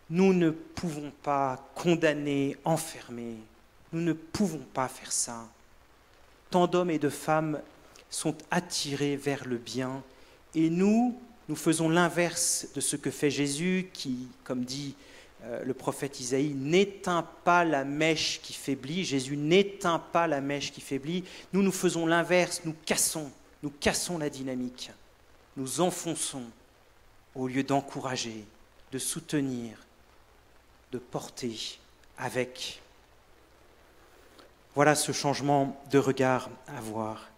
[0.08, 3.36] nous ne pouvons pas condamner, enfermer.
[3.92, 5.46] Nous ne pouvons pas faire ça.
[6.50, 7.60] Tant d'hommes et de femmes
[8.08, 10.02] sont attirés vers le bien
[10.54, 14.94] et nous, nous faisons l'inverse de ce que fait Jésus qui, comme dit
[15.44, 19.04] euh, le prophète Isaïe, n'éteint pas la mèche qui faiblit.
[19.04, 21.24] Jésus n'éteint pas la mèche qui faiblit.
[21.52, 23.30] Nous, nous faisons l'inverse, nous cassons,
[23.62, 24.90] nous cassons la dynamique
[25.56, 26.44] nous enfonçons
[27.34, 28.44] au lieu d'encourager,
[28.92, 29.78] de soutenir,
[30.92, 31.78] de porter
[32.18, 32.80] avec.
[34.74, 37.28] Voilà ce changement de regard à voir.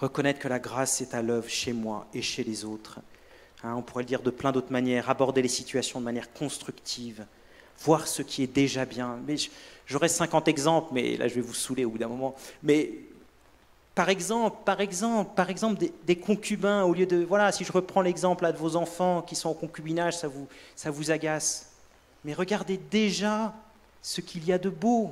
[0.00, 3.00] Reconnaître que la grâce est à l'œuvre chez moi et chez les autres.
[3.64, 7.26] Hein, on pourrait le dire de plein d'autres manières, aborder les situations de manière constructive,
[7.80, 9.18] voir ce qui est déjà bien.
[9.26, 9.34] Mais
[9.86, 12.36] j'aurais 50 exemples, mais là je vais vous saouler au bout d'un moment.
[12.62, 12.92] Mais
[13.96, 17.24] par exemple, par exemple, par exemple des, concubins, au lieu de...
[17.24, 20.46] Voilà, si je reprends l'exemple de vos enfants qui sont en concubinage, ça vous,
[20.76, 21.72] ça vous agace.
[22.24, 23.52] Mais regardez déjà
[24.00, 25.10] ce qu'il y a de beau.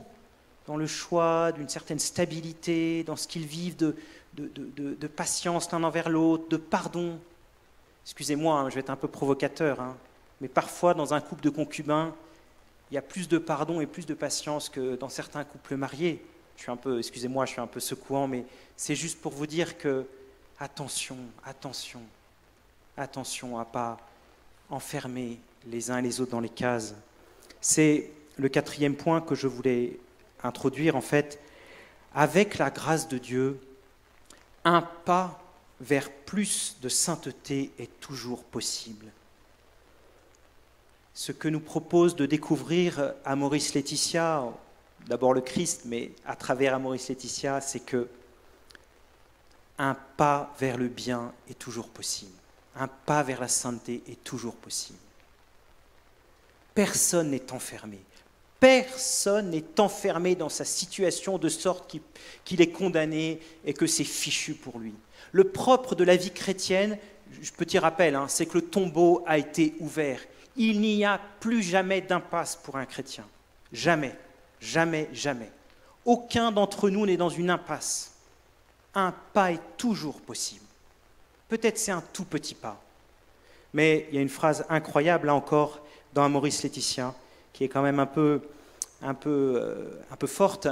[0.68, 3.96] dans le choix d'une certaine stabilité, dans ce qu'ils vivent de,
[4.36, 7.18] de, patience l'un envers l'autre, de pardon.
[8.04, 9.96] Excusez-moi, hein, je vais être un peu provocateur, hein,
[10.40, 12.14] mais parfois dans un couple de concubins,
[12.90, 16.24] il y a plus de pardon et plus de patience que dans certains couples mariés.
[16.56, 18.44] Je suis un peu, excusez-moi, je suis un peu secouant, mais
[18.76, 20.06] c'est juste pour vous dire que
[20.58, 22.00] attention, attention,
[22.96, 23.98] attention à pas
[24.70, 26.94] enfermer les uns et les autres dans les cases.
[27.60, 29.98] C'est le quatrième point que je voulais
[30.42, 31.40] introduire en fait.
[32.14, 33.60] Avec la grâce de Dieu,
[34.66, 35.40] un pas
[35.80, 39.06] vers plus de sainteté est toujours possible.
[41.14, 44.42] Ce que nous propose de découvrir à Maurice Laetitia,
[45.06, 48.08] d'abord le Christ, mais à travers Maurice Laetitia, c'est que
[49.78, 52.32] un pas vers le bien est toujours possible.
[52.74, 54.98] Un pas vers la sainteté est toujours possible.
[56.74, 58.00] Personne n'est enfermé.
[58.60, 61.94] Personne n'est enfermé dans sa situation de sorte
[62.44, 64.94] qu'il est condamné et que c'est fichu pour lui.
[65.32, 66.98] Le propre de la vie chrétienne,
[67.56, 70.20] petit rappel, hein, c'est que le tombeau a été ouvert.
[70.56, 73.26] Il n'y a plus jamais d'impasse pour un chrétien.
[73.72, 74.16] Jamais,
[74.60, 75.50] jamais, jamais.
[76.04, 78.14] Aucun d'entre nous n'est dans une impasse.
[78.94, 80.64] Un pas est toujours possible.
[81.48, 82.80] Peut-être c'est un tout petit pas.
[83.74, 85.80] Mais il y a une phrase incroyable, là encore,
[86.14, 87.14] dans Maurice Laetitia,
[87.56, 88.42] qui est quand même un peu,
[89.00, 90.68] un peu, euh, un peu forte,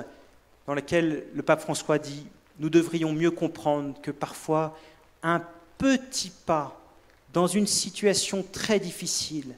[0.67, 2.27] dans laquelle le pape François dit
[2.59, 4.77] Nous devrions mieux comprendre que parfois
[5.23, 5.43] un
[5.79, 6.79] petit pas
[7.33, 9.57] dans une situation très difficile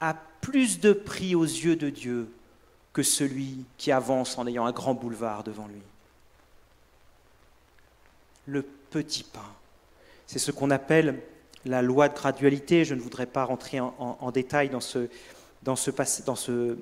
[0.00, 2.28] a plus de prix aux yeux de Dieu
[2.92, 5.82] que celui qui avance en ayant un grand boulevard devant lui.
[8.46, 9.52] Le petit pas.
[10.28, 11.20] C'est ce qu'on appelle
[11.64, 12.84] la loi de gradualité.
[12.84, 15.08] Je ne voudrais pas rentrer en détail dans ce,
[15.64, 15.90] dans, ce,
[16.24, 16.76] dans, ce,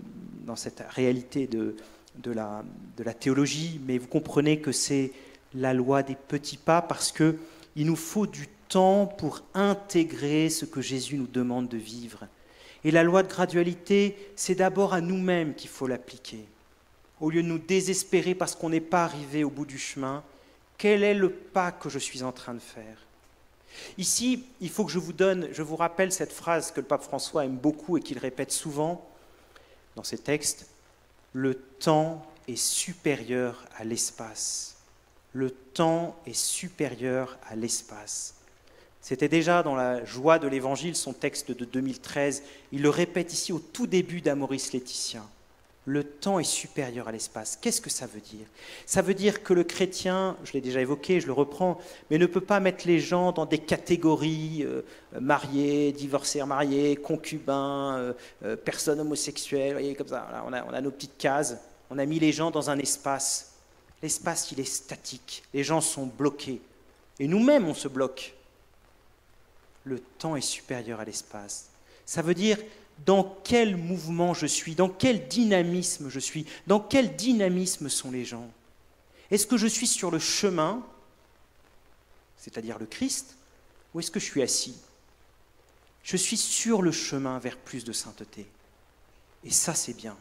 [0.47, 1.77] dans cette réalité de,
[2.17, 2.65] de, la,
[2.97, 5.13] de la théologie, mais vous comprenez que c'est
[5.55, 7.37] la loi des petits pas parce qu'il
[7.77, 12.27] nous faut du temps pour intégrer ce que Jésus nous demande de vivre.
[12.85, 16.45] Et la loi de gradualité, c'est d'abord à nous-mêmes qu'il faut l'appliquer.
[17.21, 20.23] Au lieu de nous désespérer parce qu'on n'est pas arrivé au bout du chemin,
[20.79, 22.97] quel est le pas que je suis en train de faire?
[23.99, 27.03] Ici, il faut que je vous donne, je vous rappelle cette phrase que le pape
[27.03, 29.07] François aime beaucoup et qu'il répète souvent
[29.97, 30.67] dans ses textes,
[31.33, 34.77] le temps est supérieur à l'espace.
[35.33, 38.35] Le temps est supérieur à l'espace.
[39.01, 42.43] C'était déjà dans la joie de l'Évangile, son texte de 2013.
[42.73, 45.23] Il le répète ici au tout début d'Amoris Laetitia
[45.87, 47.59] le temps est supérieur à l'espace.
[47.61, 48.47] Qu'est-ce que ça veut dire?
[48.85, 52.27] Ça veut dire que le chrétien, je l'ai déjà évoqué, je le reprends, mais ne
[52.27, 54.83] peut pas mettre les gens dans des catégories euh,
[55.19, 58.13] mariés, divorcés, mariés, concubins, euh,
[58.45, 60.45] euh, personnes homosexuelles, voyez, comme ça.
[60.47, 61.57] on, a, on a nos petites cases.
[61.89, 63.55] On a mis les gens dans un espace.
[64.03, 65.43] L'espace, il est statique.
[65.53, 66.61] Les gens sont bloqués.
[67.19, 68.35] Et nous-mêmes, on se bloque.
[69.85, 71.71] Le temps est supérieur à l'espace.
[72.05, 72.59] Ça veut dire
[73.07, 78.25] dans quel mouvement je suis, dans quel dynamisme je suis, dans quel dynamisme sont les
[78.25, 78.51] gens.
[79.31, 80.85] Est-ce que je suis sur le chemin,
[82.37, 83.37] c'est-à-dire le Christ,
[83.95, 84.77] ou est-ce que je suis assis?
[86.03, 88.47] Je suis sur le chemin vers plus de sainteté.
[89.45, 90.17] Et ça, c'est bien.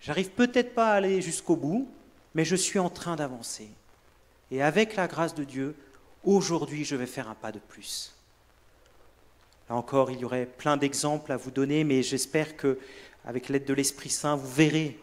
[0.00, 1.88] J'arrive peut-être pas à aller jusqu'au bout,
[2.34, 3.68] mais je suis en train d'avancer.
[4.50, 5.76] Et avec la grâce de Dieu,
[6.24, 8.14] aujourd'hui, je vais faire un pas de plus.
[9.68, 12.78] Là encore, il y aurait plein d'exemples à vous donner, mais j'espère que,
[13.24, 14.98] avec l'aide de l'Esprit Saint, vous verrez.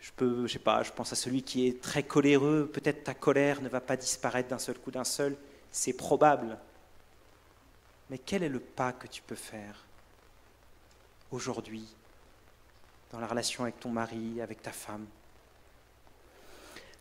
[0.00, 2.70] Je peux, je sais pas, je pense à celui qui est très coléreux.
[2.72, 5.36] Peut-être ta colère ne va pas disparaître d'un seul coup, d'un seul.
[5.72, 6.56] C'est probable.
[8.10, 9.84] Mais quel est le pas que tu peux faire
[11.30, 11.84] aujourd'hui
[13.10, 15.06] dans la relation avec ton mari, avec ta femme?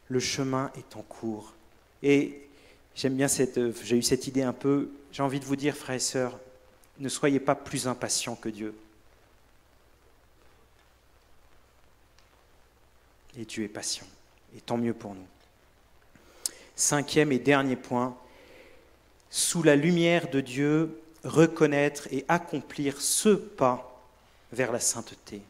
[0.10, 1.54] Le chemin est en cours.
[2.02, 2.50] Et
[2.96, 4.90] j'aime bien cette, j'ai eu cette idée un peu.
[5.12, 6.40] J'ai envie de vous dire, frères et sœurs,
[7.00, 8.76] ne soyez pas plus impatients que Dieu.
[13.38, 14.08] Et Dieu est patient.
[14.56, 15.28] Et tant mieux pour nous.
[16.76, 18.18] Cinquième et dernier point,
[19.30, 24.02] sous la lumière de Dieu, reconnaître et accomplir ce pas
[24.52, 25.42] vers la sainteté.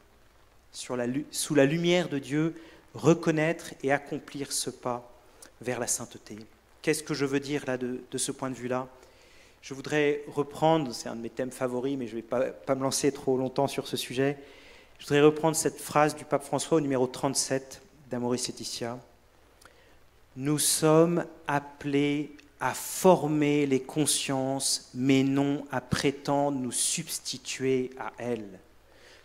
[0.72, 2.56] sous la lumière de Dieu,
[2.93, 5.10] reconnaître et accomplir ce pas
[5.62, 6.38] vers la sainteté.
[6.82, 8.88] Qu'est-ce que je veux dire là de ce point de vue-là?
[9.62, 12.84] Je voudrais reprendre, c'est un de mes thèmes favoris, mais je ne vais pas, me
[12.84, 14.38] lancer trop longtemps sur ce sujet.
[14.99, 18.97] Je voudrais reprendre cette phrase du pape François au numéro 37 d'Amoris Laetitia.
[20.36, 28.60] Nous sommes appelés à former les consciences, mais non à prétendre nous substituer à elles.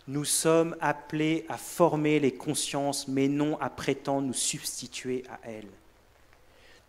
[0.07, 5.71] Nous sommes appelés à former les consciences, mais non à prétendre nous substituer à elles.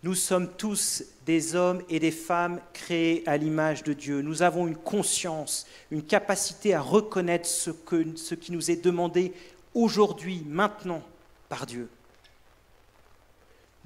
[0.04, 4.20] Nous sommes tous des hommes et des femmes créés à l'image de Dieu.
[4.20, 9.32] Nous avons une conscience, une capacité à reconnaître ce, qui nous est demandé
[9.72, 11.02] aujourd'hui, maintenant,
[11.48, 11.88] par Dieu.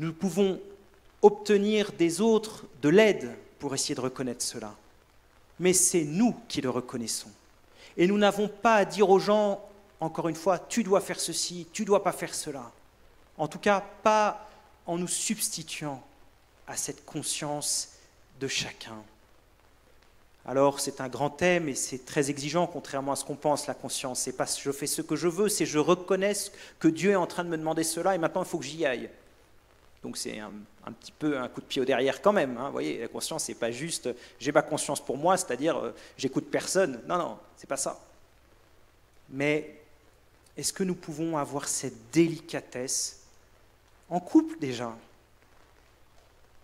[0.00, 0.60] Nous pouvons
[1.22, 4.74] obtenir des autres de l'aide pour essayer de reconnaître cela.
[5.60, 7.30] Mais c'est nous qui le reconnaissons.
[7.96, 9.64] Et nous n'avons pas à dire aux gens,
[10.00, 12.72] encore une fois, tu dois faire ceci, tu ne dois pas faire cela.
[13.36, 14.48] En tout cas, pas
[14.84, 16.02] en nous substituant
[16.68, 17.94] à cette conscience
[18.40, 19.02] de chacun.
[20.46, 23.74] Alors c'est un grand thème et c'est très exigeant, contrairement à ce qu'on pense, la
[23.74, 24.20] conscience.
[24.20, 26.34] C'est pas je fais ce que je veux, c'est je reconnais
[26.78, 28.86] que Dieu est en train de me demander cela et maintenant il faut que j'y
[28.86, 29.10] aille.
[30.02, 30.52] Donc c'est un,
[30.92, 32.56] petit peu un coup de pied au derrière quand même.
[32.56, 32.66] Hein.
[32.66, 34.08] Vous voyez, la conscience, c'est pas juste
[34.38, 37.02] j'ai ma conscience pour moi, c'est-à-dire euh, j'écoute personne.
[37.06, 38.00] Non, non, c'est pas ça.
[39.30, 39.74] Mais
[40.56, 43.22] est-ce que nous pouvons avoir cette délicatesse
[44.08, 44.96] en couple déjà,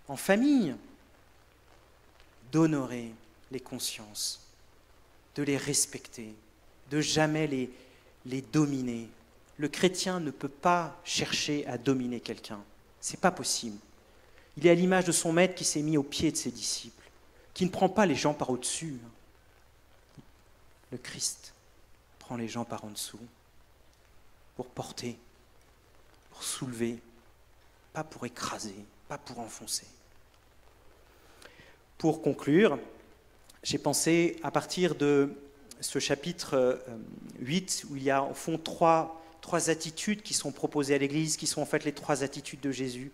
[0.09, 0.75] en famille,
[2.53, 3.13] d'honorer
[3.51, 4.41] les consciences,
[5.35, 6.35] de les respecter,
[6.91, 7.47] de jamais
[8.27, 9.09] les, dominer.
[9.57, 12.63] Le chrétien ne peut pas chercher à dominer quelqu'un.
[13.01, 13.79] C'est pas possible.
[14.57, 17.11] Il est à l'image de son maître qui s'est mis au pied de ses disciples,
[17.55, 18.99] qui ne prend pas les gens par au-dessus.
[20.93, 21.55] Le Christ
[22.19, 23.19] prend les gens par en dessous
[24.57, 25.19] pour porter,
[26.31, 27.01] pour soulever,
[27.93, 28.77] pas pour écraser,
[29.09, 29.87] pas pour enfoncer.
[31.99, 32.79] Pour conclure,
[33.63, 35.33] j'ai pensé à partir de
[35.81, 36.81] ce chapitre
[37.41, 40.99] 8 euh, où il y a au fond trois trois attitudes qui sont proposées à
[40.99, 43.13] l'Église, qui sont en fait les trois attitudes de Jésus.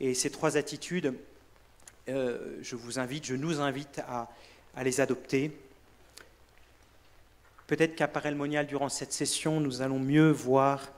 [0.00, 1.12] Et ces trois attitudes,
[2.08, 4.30] euh, je vous invite, je nous invite à,
[4.82, 5.54] les adopter.
[7.66, 10.90] Peut-être qu'à Parelmonial, durant cette session, nous allons mieux voir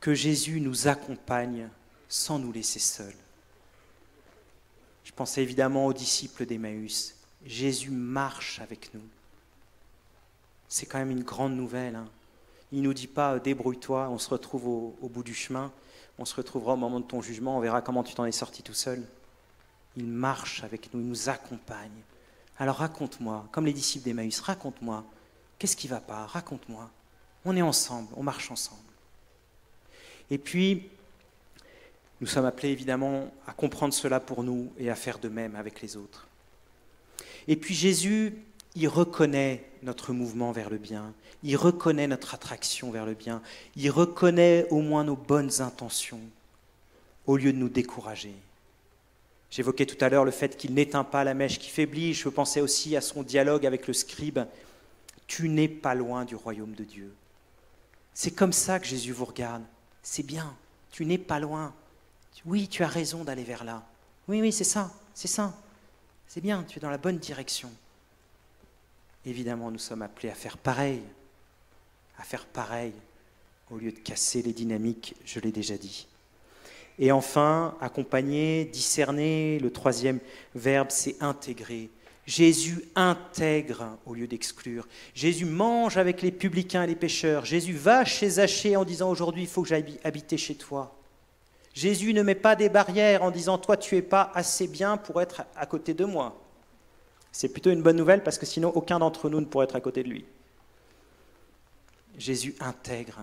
[0.00, 1.68] que Jésus nous accompagne
[2.08, 3.12] sans nous laisser seuls.
[5.04, 7.16] Je pensais évidemment aux disciples d'Emmaüs.
[7.44, 9.02] Jésus marche avec nous.
[10.68, 11.96] C'est quand même une grande nouvelle.
[11.96, 12.08] Hein.
[12.72, 15.70] Il ne nous dit pas débrouille-toi, on se retrouve au, bout du chemin,
[16.18, 18.62] on se retrouvera au moment de ton jugement, on verra comment tu t'en es sorti
[18.62, 19.02] tout seul.
[19.96, 21.90] Il marche avec nous, il nous accompagne.
[22.58, 25.04] Alors raconte-moi, comme les disciples d'Emmaüs, raconte-moi,
[25.58, 26.26] qu'est-ce qui ne va pas?
[26.26, 26.88] Raconte-moi.
[27.44, 28.80] On est ensemble, on marche ensemble.
[30.30, 30.88] Et puis,
[32.22, 35.82] nous sommes appelés évidemment à comprendre cela pour nous et à faire de même avec
[35.82, 36.28] les autres.
[37.48, 38.32] Et puis Jésus
[38.76, 41.12] il reconnaît notre mouvement vers le bien,
[41.42, 43.42] il reconnaît notre attraction vers le bien,
[43.76, 46.20] il reconnaît au moins nos bonnes intentions,
[47.26, 48.34] au lieu de nous décourager.
[49.50, 52.60] J'évoquais tout à l'heure le fait qu'il n'éteint pas la mèche qui faiblit, je pensais
[52.60, 54.38] aussi à son dialogue avec le scribe,
[55.26, 57.12] tu n'es pas loin du royaume de Dieu.
[58.14, 59.64] C'est comme ça que Jésus vous regarde,
[60.02, 60.54] c'est bien,
[60.92, 61.74] tu n'es pas loin.
[62.44, 63.82] Oui, tu as raison d'aller vers là.
[64.28, 65.54] Oui, oui, c'est ça, c'est ça.
[66.26, 67.70] C'est bien, tu es dans la bonne direction.
[69.24, 71.02] Évidemment, nous sommes appelés à faire pareil,
[72.18, 72.92] à faire pareil,
[73.70, 76.06] au lieu de casser les dynamiques, je l'ai déjà dit.
[76.98, 80.18] Et enfin, accompagner, discerner, le troisième
[80.54, 81.88] verbe, c'est intégrer.
[82.26, 84.86] Jésus intègre au lieu d'exclure.
[85.14, 87.44] Jésus mange avec les publicains et les pécheurs.
[87.44, 90.96] Jésus va chez Zachée en disant aujourd'hui il faut que j'aille habiter chez toi.
[91.74, 95.22] Jésus ne met pas des barrières en disant toi tu es pas assez bien pour
[95.22, 96.38] être à côté de moi.
[97.32, 99.80] C'est plutôt une bonne nouvelle parce que sinon aucun d'entre nous ne pourrait être à
[99.80, 100.26] côté de lui.
[102.18, 103.20] Jésus intègre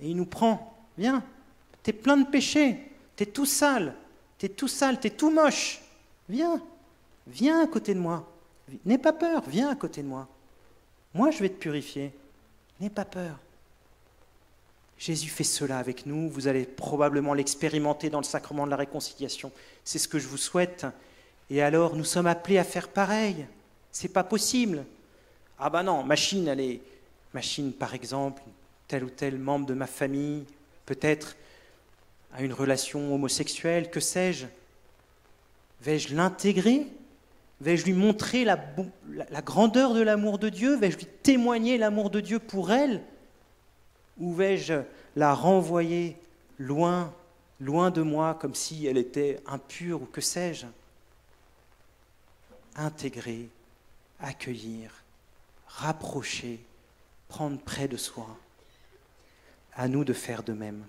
[0.00, 0.76] et il nous prend.
[0.98, 1.22] Viens,
[1.82, 2.78] t'es plein de péchés,
[3.16, 3.94] t'es tout sale,
[4.38, 5.80] t'es tout sale, t'es tout moche.
[6.28, 6.60] Viens,
[7.26, 8.28] viens à côté de moi.
[8.84, 10.28] N'aie pas peur, viens à côté de moi.
[11.14, 12.12] Moi, je vais te purifier.
[12.80, 13.38] N'aie pas peur.
[15.02, 16.28] Jésus fait cela avec nous.
[16.28, 19.50] Vous allez probablement l'expérimenter dans le sacrement de la réconciliation.
[19.82, 20.86] C'est ce que je vous souhaite.
[21.50, 23.44] Et alors, nous sommes appelés à faire pareil.
[23.90, 24.84] C'est pas possible.
[25.58, 26.80] Ah ben non, machine, elle est.
[27.34, 28.44] Machine, par exemple,
[28.86, 30.44] tel ou tel membre de ma famille,
[30.86, 31.34] peut-être
[32.32, 34.46] a une relation homosexuelle, que sais-je
[35.80, 36.86] Vais-je l'intégrer?
[37.60, 38.56] Vais-je lui montrer la,
[39.30, 40.76] la grandeur de l'amour de Dieu?
[40.76, 43.02] Vais-je lui témoigner l'amour de Dieu pour elle?
[44.22, 44.74] Ou vais-je
[45.16, 46.16] la renvoyer
[46.58, 47.12] loin,
[47.60, 50.66] loin de moi, comme si elle était impure ou que sais-je?
[52.76, 53.48] Intégrer,
[54.20, 54.92] accueillir,
[55.66, 56.60] rapprocher,
[57.26, 58.28] prendre près de soi.
[59.74, 60.84] À nous de faire de même.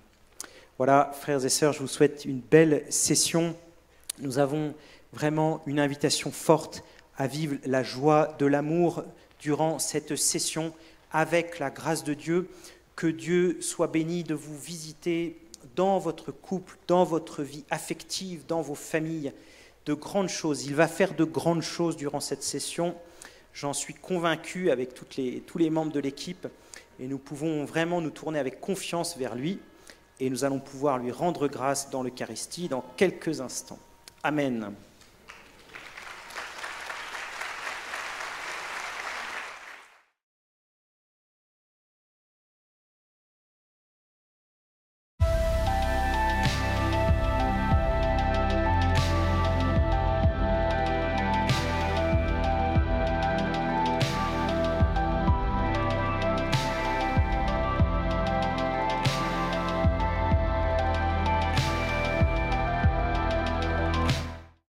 [0.78, 3.56] Voilà, frères et sœurs, je vous souhaite une belle session.
[4.20, 4.76] Nous avons
[5.12, 6.84] vraiment une invitation forte
[7.18, 9.04] à vivre la joie de l'amour
[9.40, 10.72] durant cette session
[11.12, 12.50] avec la grâce de Dieu.
[12.96, 15.38] Que Dieu soit béni de vous visiter
[15.76, 19.34] dans votre couple, dans votre vie affective, dans vos familles,
[19.86, 20.66] de grandes choses.
[20.66, 22.96] Il va faire de grandes choses durant cette session.
[23.54, 26.48] J'en suis convaincu avec tous les membres de l'équipe.
[27.00, 29.60] Et nous pouvons vraiment nous tourner avec confiance vers lui.
[30.20, 33.80] Et nous allons pouvoir lui rendre grâce dans l'Eucharistie dans quelques instants.
[34.22, 34.74] Amen.